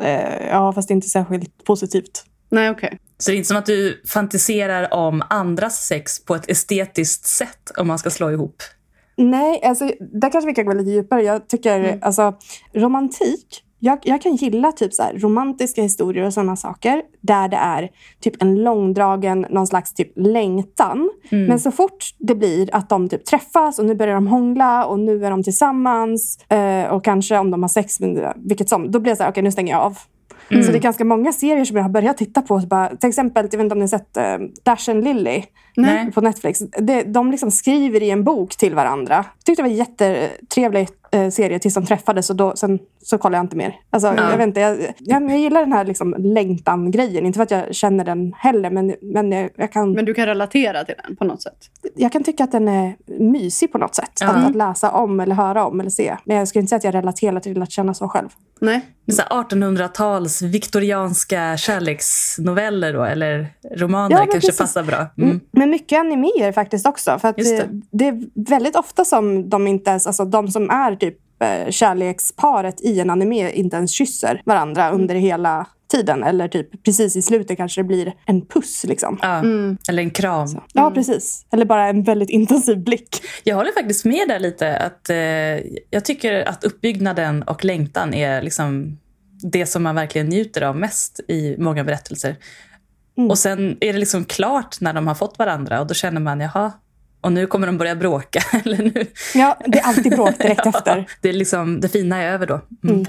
[0.01, 2.23] Eh, ja, fast inte särskilt positivt.
[2.49, 2.99] Nej, okej.
[3.17, 7.71] Så det är inte som att du fantiserar om andras sex på ett estetiskt sätt
[7.77, 8.55] om man ska slå ihop.
[9.17, 11.21] Nej, alltså, där kanske vi kan gå lite djupare.
[11.23, 11.99] Jag tycker Mm.
[12.01, 12.33] alltså,
[12.73, 17.89] romantik, jag, jag kan gilla typ så romantiska historier och sådana saker där det är
[18.19, 21.09] typ en långdragen, någon slags typ längtan.
[21.29, 21.45] Mm.
[21.45, 24.99] Men så fort det blir att de typ träffas och nu börjar de hångla och
[24.99, 27.97] nu är de tillsammans eh, och kanske om de har sex,
[28.35, 29.97] vilket som, då blir jag så här, okej nu stänger jag av.
[30.51, 30.63] Mm.
[30.63, 32.59] Så det är ganska många serier som jag har börjat titta på.
[32.59, 35.43] Bara, till exempel, jag vet inte om ni har sett eh, Dash and Lily
[35.75, 36.11] Nej.
[36.11, 36.59] på Netflix.
[36.59, 39.25] Det, de liksom skriver i en bok till varandra.
[39.45, 40.87] Tyckte det var en jättetrevlig
[41.17, 43.75] eh, serie tills de träffades och då, sen så kollade jag inte mer.
[43.89, 44.31] Alltså, Ja.
[44.31, 47.25] jag, vet inte, jag, jag, jag gillar den här liksom längtan-grejen.
[47.25, 50.25] Inte för att jag känner den heller, men, men, jag, jag, kan, Men du kan
[50.25, 51.57] relatera till den på något sätt?
[51.95, 54.11] jag kan tycka att den är mysig på något sätt.
[54.21, 54.27] Ja.
[54.29, 56.17] Att, att läsa om eller höra om eller se.
[56.25, 58.29] Men jag skulle inte säga att jag relaterar till att känna så själv.
[58.61, 58.81] Nej.
[59.11, 64.57] Så här 1800-tals viktorianska kärleksnoveller då, eller romaner Ja, kanske precis.
[64.57, 64.97] passar bra.
[65.17, 65.29] Mm.
[65.29, 65.39] Mm.
[65.51, 67.19] Men mycket animéer faktiskt också.
[67.19, 67.67] För att Just det.
[67.91, 68.07] det.
[68.07, 71.06] Är väldigt ofta som de inte ens, alltså de som är typ eh,
[71.69, 76.23] kärleksparet i en anime inte ens kysser varandra under hela tiden.
[76.23, 78.85] Eller typ precis i slutet kanske det blir en puss.
[78.87, 79.19] Liksom.
[79.21, 79.35] Ja.
[79.37, 79.77] Mm.
[79.89, 80.47] Eller en kram.
[80.73, 81.45] Ja, precis.
[81.51, 83.21] Eller bara en väldigt intensiv blick.
[83.43, 84.77] Jag håller faktiskt med där lite.
[84.77, 85.17] Att, eh,
[85.89, 88.97] jag tycker att uppbyggnaden och längtan är liksom
[89.51, 92.35] det som man verkligen njuter av mest i många berättelser.
[93.17, 93.29] Mm.
[93.29, 96.39] Och sen är det liksom klart när de har fått varandra och då känner man,
[96.39, 96.71] jaha,
[97.27, 98.39] och nu kommer de börja bråka.
[98.65, 99.05] Eller nu.
[99.35, 101.09] Ja, det är alltid bråk direkt Ja, efter.
[101.21, 102.61] Det, är liksom, det fina är över då.
[102.83, 102.95] Mm.
[102.95, 103.05] Mm.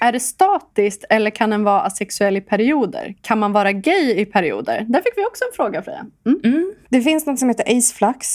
[0.00, 3.14] Är det statiskt eller kan den vara asexuell i perioder?
[3.22, 4.86] Kan man vara gay i perioder?
[4.88, 6.06] Där fick vi också en fråga, Freja.
[6.26, 6.40] Mm.
[6.44, 6.74] Mm.
[6.88, 8.26] Det finns något som heter Ace Flux.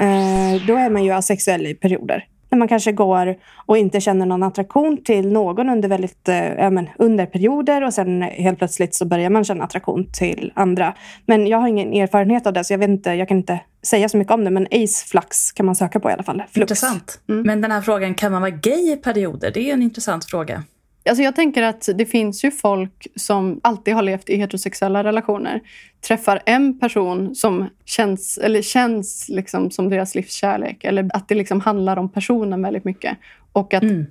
[0.00, 2.26] Eh, då är man ju asexuell i perioder.
[2.52, 3.36] När man kanske går
[3.66, 8.22] och inte känner någon attraktion till någon under, väldigt, eh, men under perioder och sen
[8.22, 10.94] helt plötsligt så börjar man känna attraktion till andra.
[11.26, 14.08] Men jag har ingen erfarenhet av det så jag, vet inte, jag kan inte säga
[14.08, 14.50] så mycket om det.
[14.50, 16.36] Men Ace Flux kan man söka på i alla fall.
[16.36, 16.56] Flux.
[16.56, 17.20] Intressant.
[17.28, 17.42] Mm.
[17.42, 19.50] Men den här frågan, kan man vara gay i perioder?
[19.50, 20.62] Det är en intressant fråga.
[21.08, 25.60] Alltså jag tänker att det finns ju folk som alltid har levt i heterosexuella relationer.
[26.00, 30.84] Träffar en person som känns, eller känns liksom som deras livskärlek.
[30.84, 33.16] Eller att det liksom handlar om personen väldigt mycket.
[33.52, 34.06] Och att Mm.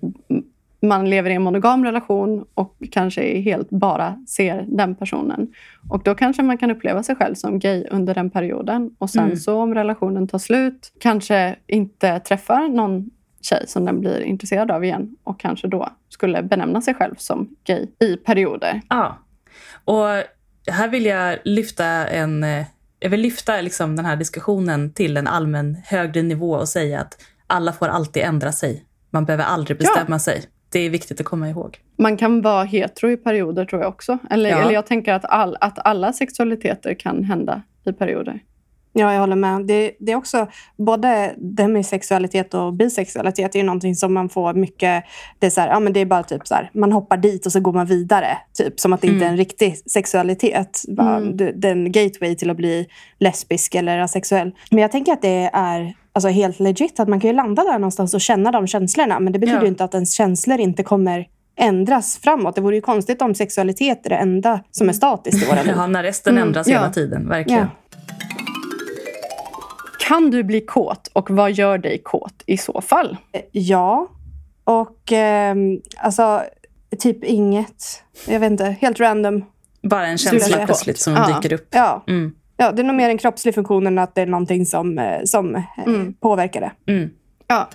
[0.81, 5.53] man lever i en monogam relation och kanske helt bara ser den personen.
[5.89, 8.95] Och då kanske man kan uppleva sig själv som gay under den perioden.
[8.97, 9.37] Och sen Mm.
[9.37, 13.09] så om relationen tar slut, kanske inte träffar någon
[13.45, 17.49] tjej som den blir intresserad av igen och kanske då skulle benämna sig själv som
[17.63, 18.81] gay i perioder.
[18.89, 19.17] Ja.
[19.85, 20.07] Och
[20.73, 22.43] här vill jag lyfta en...
[22.43, 22.65] eh,
[22.99, 27.17] Jag vill lyfta liksom den här diskussionen till en allmän högre nivå och säga att
[27.47, 28.85] alla får alltid ändra sig.
[29.09, 30.43] Man behöver aldrig bestämma sig.
[30.71, 31.77] Det är viktigt att komma ihåg.
[31.97, 34.17] Man kan vara hetero i perioder tror jag också.
[34.29, 34.61] Eller, Ja.
[34.61, 38.39] eller jag tänker att, all, att alla sexualiteter kan hända i perioder.
[38.93, 39.65] Ja, jag håller med.
[39.67, 45.03] Det, det är också både demisexualitet och bisexualitet är ju någonting som man får mycket...
[45.39, 47.45] Det är, så här, ja, men det är bara typ så här, man hoppar dit
[47.45, 48.37] och så går man vidare.
[48.53, 50.81] Typ som att det inte är en riktig sexualitet.
[50.87, 51.37] Bara, Mm.
[51.37, 52.87] du- Den gateway till att bli
[53.19, 54.51] lesbisk eller asexuell.
[54.69, 56.99] Men jag tänker att det är alltså helt legit.
[56.99, 59.19] Att man kan ju landa där någonstans och känna de känslorna.
[59.19, 59.63] Men det betyder Ja.
[59.63, 61.27] ju inte att ens känslor inte kommer
[61.59, 62.55] ändras framåt.
[62.55, 65.73] Det vore ju konstigt om sexualitet är det enda som är statiskt i våra liv.
[65.77, 66.73] Ja, när resten Mm, ändras ja.
[66.79, 67.29] hela tiden.
[67.29, 67.59] Verkligen.
[67.61, 67.67] Ja.
[70.07, 73.17] Kan du bli kåt och vad gör dig kåt i så fall?
[73.51, 74.07] Ja.
[74.63, 76.43] Och ehm, alltså,
[76.99, 78.03] typ inget.
[78.27, 79.45] Jag vet inte, helt random.
[79.83, 81.27] Bara en känsla plötsligt som Ja.
[81.41, 81.67] dyker upp.
[81.71, 82.03] Ja.
[82.07, 82.35] Mm.
[82.57, 85.21] ja, det är nog mer en kroppslig funktion än att det är någonting som, eh,
[85.25, 86.13] som eh, Mm.
[86.13, 86.91] påverkar det.
[86.91, 87.09] Mm.
[87.47, 87.69] Ja.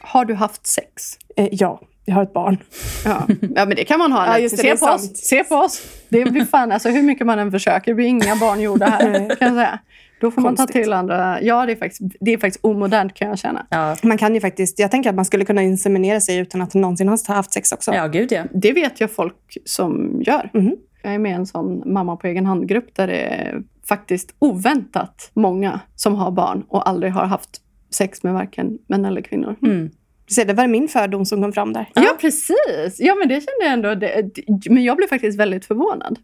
[0.00, 1.18] Har du haft sex?
[1.36, 2.56] Eh, ja, jag har ett barn.
[3.04, 4.26] Ja, ja men det kan man ha.
[4.26, 5.16] Ja, just det, Se det på oss.
[5.16, 5.82] Se på oss.
[6.08, 9.36] Det blir fan, alltså, hur mycket man än försöker, det blir inga barn gjorda här.
[9.36, 9.78] Kan jag säga.
[10.20, 10.82] Då får man ta Konstigt.
[10.82, 11.42] till andra.
[11.42, 13.66] Ja, det är, faktiskt, det är faktiskt omodernt kan jag känna.
[13.70, 13.96] Ja.
[14.02, 17.08] Man kan ju faktiskt, jag tänker att man skulle kunna inseminera sig utan att någonsin
[17.08, 17.94] ha haft sex också.
[17.94, 18.42] ja, gud ja.
[18.52, 20.50] Det vet jag folk som gör.
[20.54, 20.76] Mhm.
[21.02, 25.30] Jag är med i en sån mamma på egen hand-grupp där det är faktiskt oväntat
[25.34, 27.50] många som har barn och aldrig har haft
[27.90, 29.56] sex med varken män eller kvinnor.
[29.62, 29.90] Mm.
[30.30, 31.88] Se, det var min fördom som kom fram där.
[31.94, 32.96] Ja, precis.
[32.98, 33.94] Ja, men det kände jag ändå.
[33.94, 34.30] Det,
[34.70, 36.18] men jag blev faktiskt väldigt förvånad.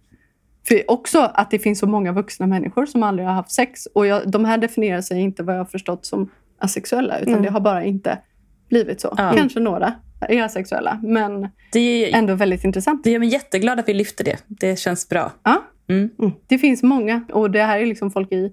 [0.68, 3.86] För också att det finns så många vuxna människor som aldrig har haft sex.
[3.86, 7.42] Och jag, de här definierar sig inte vad jag har förstått som asexuella, utan Mm.
[7.44, 8.18] det har bara inte
[8.68, 9.14] blivit så.
[9.18, 9.32] Ja.
[9.36, 9.94] Kanske några
[10.28, 11.80] är asexuella, men Det,
[12.12, 13.04] är, ändå väldigt intressant.
[13.04, 14.36] det gör mig jätteglad att vi lyfter det.
[14.48, 15.32] Det känns bra.
[15.42, 16.10] Ja, Mm.
[16.46, 17.24] det finns många.
[17.32, 18.52] Och det här är liksom folk i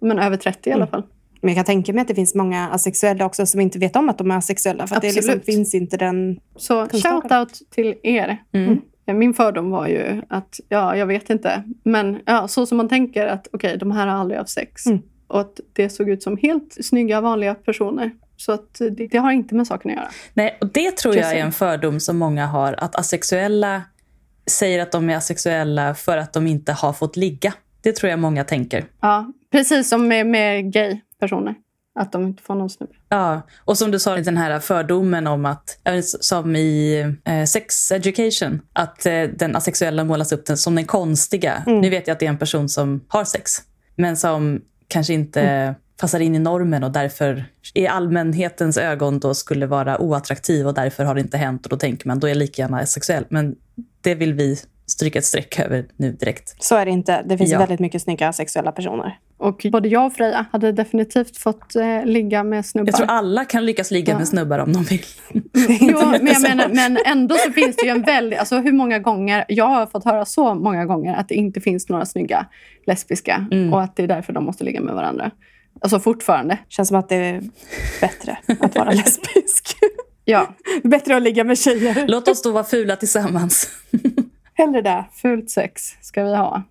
[0.00, 1.02] men, över 30 i alla fall.
[1.40, 4.08] Men jag kan tänka mig att det finns många asexuella också som inte vet om
[4.08, 4.86] att de är asexuella.
[4.86, 5.44] För att det liksom Absolut.
[5.44, 6.40] finns inte den...
[6.56, 8.42] Så shout-out till er.
[8.52, 8.80] Mm.
[9.06, 11.62] Min fördom var ju att, ja, jag vet inte.
[11.82, 14.86] Men ja, så som man tänker att okej, de här har aldrig haft sex.
[14.86, 15.02] Mm.
[15.26, 18.10] Och att det såg ut som helt snygga, vanliga personer.
[18.36, 20.08] Så att det, det har inte med saken att göra.
[20.34, 22.74] Nej, och det tror jag är en fördom som många har.
[22.78, 23.82] Att asexuella
[24.46, 27.54] säger att de är asexuella för att de inte har fått ligga.
[27.82, 28.84] Det tror jag många tänker.
[29.00, 30.72] Ja, precis som med, med
[31.20, 31.54] gay-personer.
[31.94, 32.92] Att de inte får någon snubbe.
[33.08, 37.92] Ja, och som du sa, den här fördomen om att, eh, som i eh, sex
[37.92, 41.62] education, att eh, den asexuella målas upp den, som den konstiga.
[41.66, 41.80] Mm.
[41.80, 43.52] Nu vet jag att det är en person som har sex,
[43.96, 47.44] men som kanske inte passar in i normen och därför
[47.74, 51.76] i allmänhetens ögon då skulle vara oattraktiv och därför har det inte hänt och då
[51.76, 53.24] tänker man då är jag lika gärna sexuell.
[53.28, 53.56] Men
[54.00, 54.58] det vill vi
[54.90, 56.54] stryka ett streck över nu direkt.
[56.64, 57.22] Så är det inte.
[57.26, 57.58] Det finns Ja.
[57.58, 59.18] väldigt mycket snygga sexuella personer.
[59.38, 62.88] Och både jag och Freja hade definitivt fått eh, ligga med snubbar.
[62.88, 64.18] Jag tror alla kan lyckas ligga Ja.
[64.18, 65.04] med snubbar om de vill.
[65.80, 68.38] Jo, men, jag menar, men ändå så finns det ju en väldigt...
[68.38, 69.44] Alltså hur många gånger...
[69.48, 72.46] Jag har fått höra så många gånger att det inte finns några snygga
[72.86, 73.72] lesbiska Mm.
[73.72, 75.30] och att det är därför de måste ligga med varandra.
[75.80, 76.58] Alltså fortfarande.
[76.68, 77.42] Känns som att det är
[78.00, 79.76] bättre att vara lesbisk.
[80.24, 82.04] Ja, bättre att ligga med tjejer.
[82.08, 83.68] Låt oss då vara fula tillsammans.
[84.60, 85.04] Hellre det.
[85.22, 86.62] fult sex ska vi ha.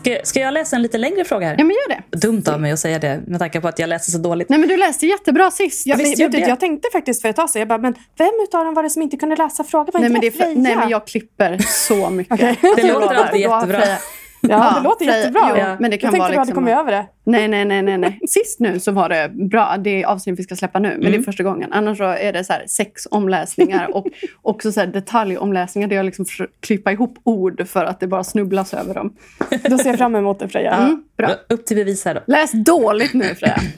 [0.00, 1.54] Ska, ska jag läsa en lite längre fråga här?
[1.58, 2.18] Ja, men gör det.
[2.18, 4.48] Dumt av mig att säga det med tanke på att jag läser så dåligt.
[4.48, 5.86] Nej, men du läste jättebra sist.
[5.86, 6.50] Ja, visst men, vet jag.
[6.50, 8.90] jag tänkte faktiskt för ett tag sedan, jag bara, men vem utav dem var det
[8.90, 9.90] som inte kunde läsa frågan?
[9.92, 12.32] Var Nej, inte men det är för, nej, men jag klipper så mycket.
[12.34, 12.58] Okej.
[12.76, 13.82] Det Jag låter alltid jättebra.
[14.50, 15.54] Ja, det låter jättebra.
[15.58, 17.06] Jo, men det kan jag tänkte vara du hade liksom kommit över det.
[17.24, 18.20] Nej, nej, nej, nej, nej.
[18.28, 19.76] Sist nu så var det bra.
[19.78, 21.24] Det är avsnitt vi ska släppa nu, men det är Mm.
[21.24, 21.72] första gången.
[21.72, 24.06] Annars så är det så här sex omläsningar och
[24.42, 26.24] också så här detaljomläsningar där jag liksom
[26.60, 29.16] klippa ihop ord för att det bara snubblas över dem.
[29.70, 30.72] Då ser jag fram emot det Freja.
[30.74, 31.30] Mm, bra.
[31.48, 32.20] Upp till bevis här då.
[32.26, 33.60] Läs dåligt nu, Freja.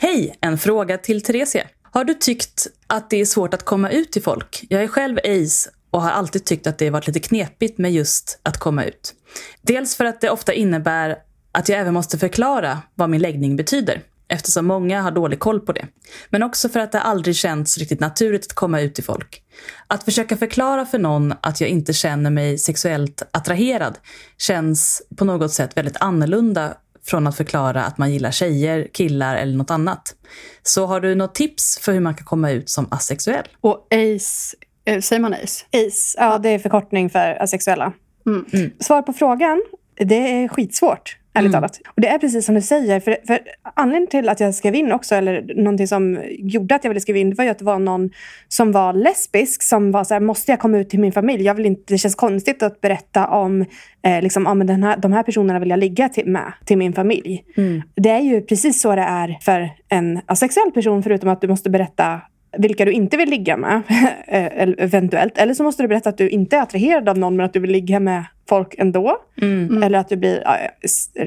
[0.00, 0.36] Hej!
[0.40, 1.64] En fråga till Theresia.
[1.90, 4.64] Har du tyckt att det är svårt att komma ut till folk?
[4.68, 8.40] Jag är själv ace och har alltid tyckt att det varit lite knepigt med just
[8.42, 9.14] att komma ut.
[9.62, 11.16] Dels för att det ofta innebär
[11.52, 15.72] att jag även måste förklara vad min läggning betyder eftersom många har dålig koll på
[15.72, 15.86] det.
[16.30, 19.42] Men också för att det aldrig känts riktigt naturligt att komma ut till folk.
[19.86, 23.98] Att försöka förklara för någon att jag inte känner mig sexuellt attraherad
[24.38, 26.74] känns på något sätt väldigt annorlunda
[27.06, 30.14] från att förklara att man gillar tjejer, killar eller något annat.
[30.62, 33.48] Så har du något tips för hur man kan komma ut som asexuell?
[33.60, 34.56] Och ace,
[35.00, 35.64] säger man ace?
[35.72, 37.92] ACE, ja det är förkortning för asexuella.
[38.26, 38.44] Mm.
[38.52, 38.70] Mm.
[38.80, 39.62] Svar på frågan,
[39.96, 41.16] det är skitsvårt.
[41.34, 41.60] Ärligt Mm.
[41.60, 41.80] talat.
[41.88, 43.00] Och det är precis som du säger.
[43.00, 43.40] För, för
[43.74, 47.18] anledningen till att jag skrev in också, eller någonting som gjorde att jag ville skriva
[47.18, 48.10] in, det var ju att det var någon
[48.48, 51.44] som var lesbisk som var så här, måste jag komma ut till min familj?
[51.44, 53.64] Jag vill inte, det känns konstigt att berätta om,
[54.02, 56.78] eh, liksom, ja, men den här, de här personerna vill jag ligga till, med till
[56.78, 57.44] min familj.
[57.56, 57.82] Mm.
[57.94, 61.70] Det är ju precis så det är för en asexuell person, förutom att du måste
[61.70, 62.20] berätta
[62.58, 63.82] vilka du inte vill ligga med,
[64.26, 65.38] eh, eventuellt.
[65.38, 67.60] Eller så måste du berätta att du inte är attraherad av någon men att du
[67.60, 69.16] vill ligga med folk ändå.
[69.42, 69.82] Mm.
[69.82, 70.42] Eller att du blir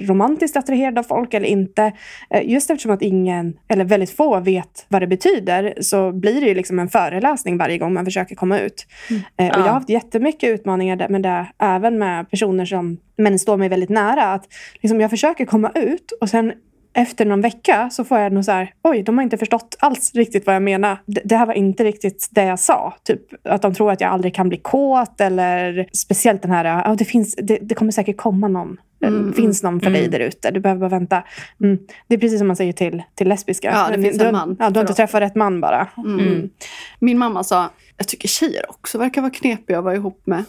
[0.08, 1.92] romantiskt attraherad av folk eller inte.
[2.30, 6.48] Eh, Just eftersom att ingen, eller väldigt få, vet vad det betyder så blir det
[6.48, 8.86] ju liksom en föreläsning varje gång man försöker komma ut.
[9.10, 9.16] Eh,
[9.48, 9.62] Och jag Ja.
[9.62, 13.90] har haft jättemycket utmaningar där- med det, även med personer som men står mig väldigt
[13.90, 14.24] nära.
[14.24, 14.46] Att
[14.82, 16.54] liksom jag försöker komma ut och sen
[16.94, 20.12] efter någon vecka så får jag nog så här, oj, de har inte förstått alls
[20.16, 20.98] riktigt vad jag menar.
[21.06, 22.94] Det, det här var inte riktigt det jag sa.
[23.04, 26.96] Typ att de tror att jag aldrig kan bli kåt eller speciellt den här, ja,
[26.96, 28.78] det, finns, det, det kommer säkert komma någon.
[29.06, 30.52] Mm, Det finns någon för dig där ute.
[30.52, 31.24] Du behöver bara vänta.
[31.64, 31.78] Mm.
[32.08, 33.72] Det är precis som man säger till, till lesbiska.
[33.72, 35.88] Ja, det Men finns du, en man Ja, du har inte träffat rätt man bara.
[35.98, 36.50] Mm.
[37.00, 40.44] Min mamma sa, jag tycker tjejer också verkar vara knepiga att vara ihop med.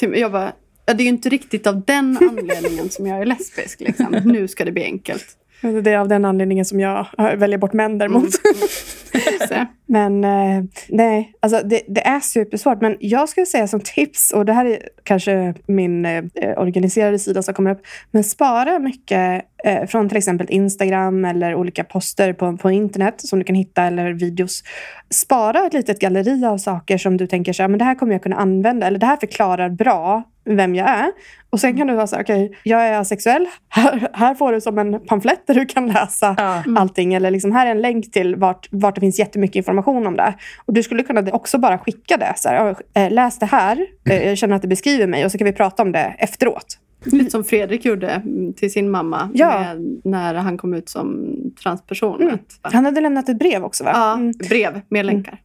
[0.00, 0.52] Jag bara,
[0.86, 3.80] ja, det är ju inte riktigt av den anledningen som jag är lesbisk.
[3.80, 4.20] Liksom.
[4.24, 5.26] Nu ska det bli enkelt.
[5.60, 8.32] Det är av den anledningen som jag väljer bort män däremot.
[9.48, 9.66] Så.
[9.90, 12.80] Men eh, nej, alltså det, det är supersvårt.
[12.80, 16.22] Men jag skulle säga som tips, och det här är kanske min eh,
[16.56, 17.80] organiserade sida som kommer upp,
[18.10, 23.38] men spara mycket eh, från till exempel Instagram eller olika poster på, på internet som
[23.38, 24.62] du kan hitta eller videos.
[25.10, 28.12] Spara ett litet galleri av saker som du tänker så här, men det här kommer
[28.12, 31.12] jag kunna använda eller det här förklarar bra vem jag är.
[31.50, 33.46] Och sen kan du vara så här, okej, jag är asexuell.
[33.68, 36.62] Här, här får du som en pamflett där du kan läsa Ja.
[36.76, 37.14] allting.
[37.14, 40.34] Eller liksom, här är en länk till vart, vart det finns jättemycket information om det.
[40.66, 42.32] Och du skulle kunna också bara skicka det.
[42.36, 45.32] Så här, "Ja, eh, läs det här, Eh, jag känner att det beskriver mig och
[45.32, 46.78] så kan vi prata om det efteråt.
[47.04, 49.60] Lite som Fredrik gjorde mm, till sin mamma Ja.
[49.60, 52.22] med, när han kom ut som transperson.
[52.22, 52.38] Mm.
[52.62, 53.90] Han hade lämnat ett brev också va?
[53.94, 54.32] Ja, Mm.
[54.48, 55.40] brev med länkar.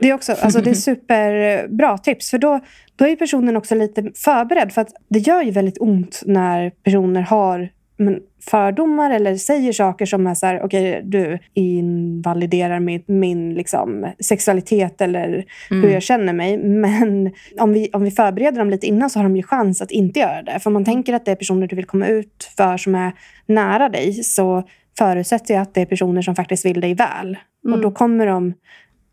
[0.00, 2.30] Det är, också, alltså det är superbra tips.
[2.30, 2.60] För då,
[2.96, 4.72] då är personen också lite förberedd.
[4.72, 8.20] För att det gör ju väldigt ont när personer har men,
[8.50, 15.00] fördomar eller säger saker som är så här, okej, du invaliderar min, min liksom, sexualitet
[15.00, 16.58] eller hur jag känner mig.
[16.58, 19.90] Men om vi, om vi förbereder dem lite innan så har de ju chans att
[19.90, 20.58] inte göra det.
[20.60, 23.12] För om man tänker att det är personer du vill komma ut för som är
[23.46, 24.62] nära dig så
[24.98, 27.38] förutsätter jag att det är personer som faktiskt vill dig väl.
[27.64, 28.54] Och då kommer de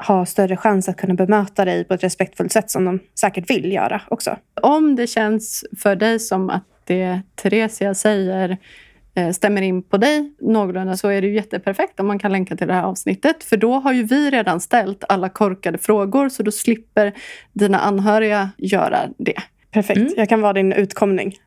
[0.07, 3.71] ha större chans att kunna bemöta dig på ett respektfullt sätt som de säkert vill
[3.73, 4.38] göra också.
[4.61, 8.57] Om det känns för dig som att det Theresia säger
[9.15, 12.55] eh, stämmer in på dig någorlunda så är det ju jätteperfekt om man kan länka
[12.55, 13.43] till det här avsnittet.
[13.43, 17.13] För då har ju vi redan ställt alla korkade frågor så då slipper
[17.53, 19.41] dina anhöriga göra det.
[19.71, 20.13] Perfekt.
[20.17, 21.38] Jag kan vara din utkomning.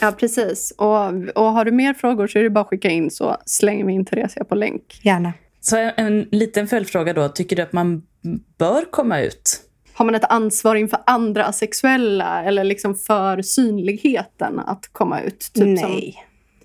[0.00, 0.74] Ja, precis.
[0.78, 3.84] Och, och har du mer frågor så är det bara att skicka in så slänger
[3.84, 5.00] vi in Theresia på länk.
[5.02, 5.32] Gärna.
[5.60, 7.28] Så en, en liten följdfråga då.
[7.28, 8.02] Tycker du att man
[8.58, 9.60] bör komma ut?
[9.94, 15.50] Har man ett ansvar inför andra asexuella eller liksom för synligheten att komma ut?
[15.54, 16.14] Typ Som, Nej.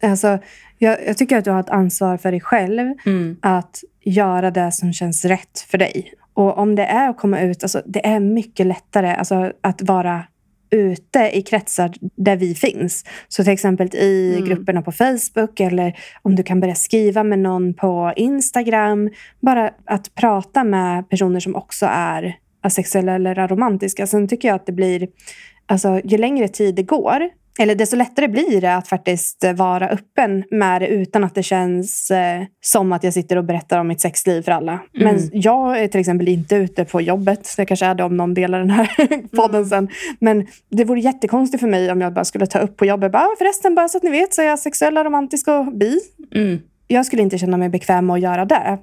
[0.01, 0.39] Alltså,
[0.77, 3.37] jag, jag tycker att du har ett ansvar för dig själv Mm.
[3.41, 6.13] att göra det som känns rätt för dig.
[6.33, 10.23] Och om det är att komma ut, alltså, det är mycket lättare alltså, att vara
[10.71, 13.05] ute i kretsar där vi finns.
[13.27, 14.49] Så till exempel i Mm.
[14.49, 19.09] grupperna på Facebook eller om du kan börja skriva med någon på Instagram.
[19.39, 24.07] Bara att prata med personer som också är asexuella eller aromantiska.
[24.07, 25.07] Sen tycker jag att det blir,
[25.65, 27.29] alltså ju längre tid det går,
[27.59, 32.11] eller desto lättare blir det att faktiskt vara öppen med det utan att det känns
[32.11, 34.79] eh, som att jag sitter och berättar om mitt sexliv för alla.
[34.93, 37.45] Men jag är till exempel inte ute på jobbet.
[37.45, 38.87] Så jag kanske är det om någon delar den här
[39.35, 39.87] podden sen.
[40.19, 43.11] Men det vore jättekonstigt för mig om jag bara skulle ta upp på jobbet.
[43.11, 45.99] Bara, "Ah, förresten, bara så att ni vet så är jag sexuell, romantisk och bi.
[46.35, 46.59] Mm.
[46.87, 48.77] Jag skulle inte känna mig bekväm med att göra det.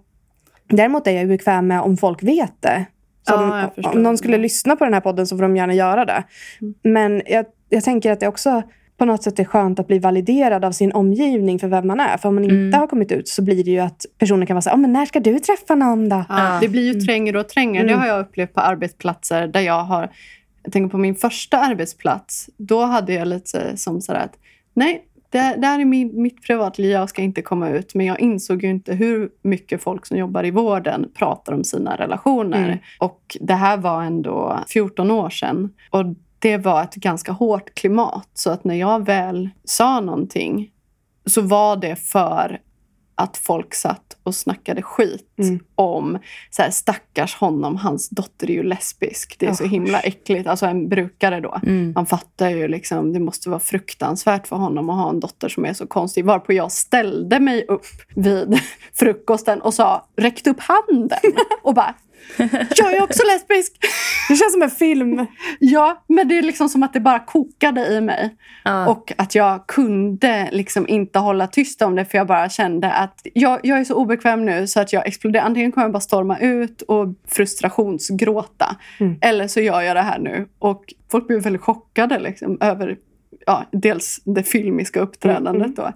[0.68, 2.86] Däremot är jag bekväm med om folk vet det.
[3.28, 5.74] Så Ja, om, om någon skulle lyssna på den här podden så får de gärna
[5.74, 6.24] göra det.
[6.82, 8.62] Men jag, jag tänker att det också
[8.98, 12.16] på något sätt är skönt att bli validerad av sin omgivning för vem man är.
[12.16, 14.62] För om man inte har kommit ut så blir det ju att personen kan vara
[14.62, 16.24] så här, "Ja, men när ska du träffa någon då?
[16.28, 17.86] Ja, det blir ju trängre och trängre.
[17.86, 20.10] Det har jag upplevt på arbetsplatser där jag har...
[20.62, 22.50] Jag tänker på min första arbetsplats.
[22.56, 24.34] Då hade jag lite som så här att
[24.74, 25.02] nej,
[25.36, 27.94] det, det här är min, mitt privatliv, jag ska inte komma ut.
[27.94, 31.96] Men jag insåg ju inte hur mycket folk som jobbar i vården pratar om sina
[31.96, 32.64] relationer.
[32.64, 32.78] Mm.
[32.98, 35.74] Och det här var ändå 14 år sedan.
[35.90, 36.04] Och
[36.38, 38.28] det var ett ganska hårt klimat.
[38.34, 40.70] Så att när jag väl sa någonting
[41.26, 42.60] så var det för
[43.18, 45.58] att folk satt och snackade skit Mm.
[45.74, 46.18] om
[46.50, 49.36] så här, stackars honom, hans dotter är ju lesbisk.
[49.38, 49.70] Det är så Usch.
[49.70, 50.46] himla äckligt.
[50.48, 51.60] Alltså en brukare då.
[51.62, 51.92] Mm.
[51.94, 55.64] Man fattar ju liksom, det måste vara fruktansvärt för honom att ha en dotter som
[55.64, 56.24] är så konstig.
[56.24, 58.58] Varpå jag ställde mig upp vid
[58.94, 61.18] frukosten och sa, räckte upp handen
[61.62, 61.94] och bara
[62.76, 63.72] jag är också lesbisk!
[64.28, 65.26] Det känns som en film.
[65.58, 68.36] Ja, men det är liksom som att det bara kokade i mig.
[68.64, 68.88] Ja.
[68.88, 73.20] Och att jag kunde liksom inte hålla tyst om det för jag bara kände att
[73.34, 75.44] jag, jag är så obekväm nu så att jag exploderar.
[75.44, 78.76] Antingen kommer jag bara storma ut och frustrationsgråta.
[79.00, 79.18] Mm.
[79.20, 80.48] Eller så gör jag det här nu.
[80.58, 82.96] Och folk blev väldigt chockade liksom, över
[83.46, 85.76] ja, dels det filmiska uppträdandet.
[85.76, 85.92] Då.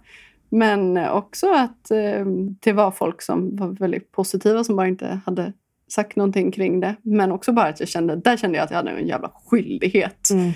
[0.49, 2.27] Men också att eh,
[2.61, 5.53] det var folk som var väldigt positiva som bara inte hade
[5.93, 6.95] sagt någonting kring det.
[7.03, 10.31] Men också bara att jag kände, där kände jag att jag hade en jävla skyldighet
[10.31, 10.51] Mm.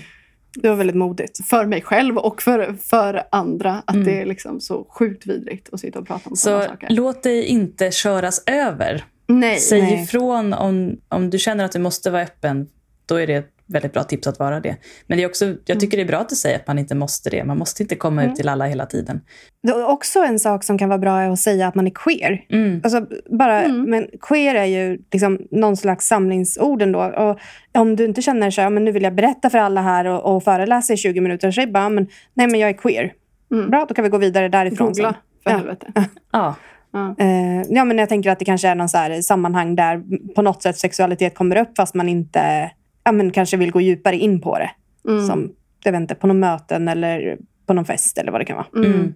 [0.57, 1.45] Det var väldigt modigt.
[1.47, 3.83] för mig själv och för, för andra.
[3.85, 4.05] Att Mm.
[4.07, 6.87] det är liksom så sjukt vidrigt att sitta och prata om Så sådana saker.
[6.89, 9.03] låt dig inte köras över.
[9.27, 10.03] Nej, Säg nej.
[10.03, 12.67] ifrån om, om du känner att du måste vara öppen.
[13.05, 14.75] Då är det väldigt bra tips att vara det.
[15.07, 16.95] Men det är också, jag tycker det är bra att du säger att man inte
[16.95, 17.43] måste det.
[17.43, 19.21] Man måste inte komma ut till alla hela tiden.
[19.63, 21.91] Det är också en sak som kan vara bra är att säga att man är
[21.95, 22.45] queer.
[22.49, 22.81] Mm.
[22.83, 23.05] Alltså,
[23.39, 23.89] bara, Mm.
[23.89, 26.99] Men queer är ju liksom någon slags samlingsord ändå.
[27.03, 27.39] Och
[27.81, 30.35] om du inte känner så här, men nu vill jag berätta för alla här och,
[30.35, 33.13] och föreläsa i 20 minuter, så är det bara, men, nej men jag är queer.
[33.51, 33.69] Mm.
[33.69, 35.21] Bra, då kan vi gå vidare därifrån Googla, sen.
[35.43, 35.57] för Ja.
[35.57, 35.87] helvete.
[36.31, 36.55] Ja.
[36.93, 37.15] Ja.
[37.19, 40.01] Eh, ja, men jag tänker att det kanske är någon så sammanhang där
[40.35, 42.71] på något sätt sexualitet kommer upp fast man inte
[43.05, 44.71] ja, men kanske vill gå djupare in på det.
[45.07, 45.27] Mm.
[45.27, 45.51] Som
[45.83, 48.85] jag vet inte, på någon möten eller på någon fest eller vad det kan vara.
[48.85, 49.13] Mm.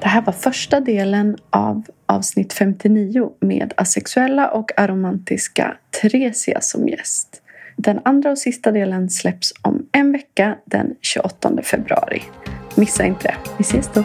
[0.00, 7.42] Det här var första delen av avsnitt 59 med asexuella och aromantiska Theresia som gäst.
[7.76, 12.22] Den andra och sista delen släpps om en vecka den 28 februari.
[12.74, 13.34] Missa inte.
[13.58, 14.04] Vi ses då.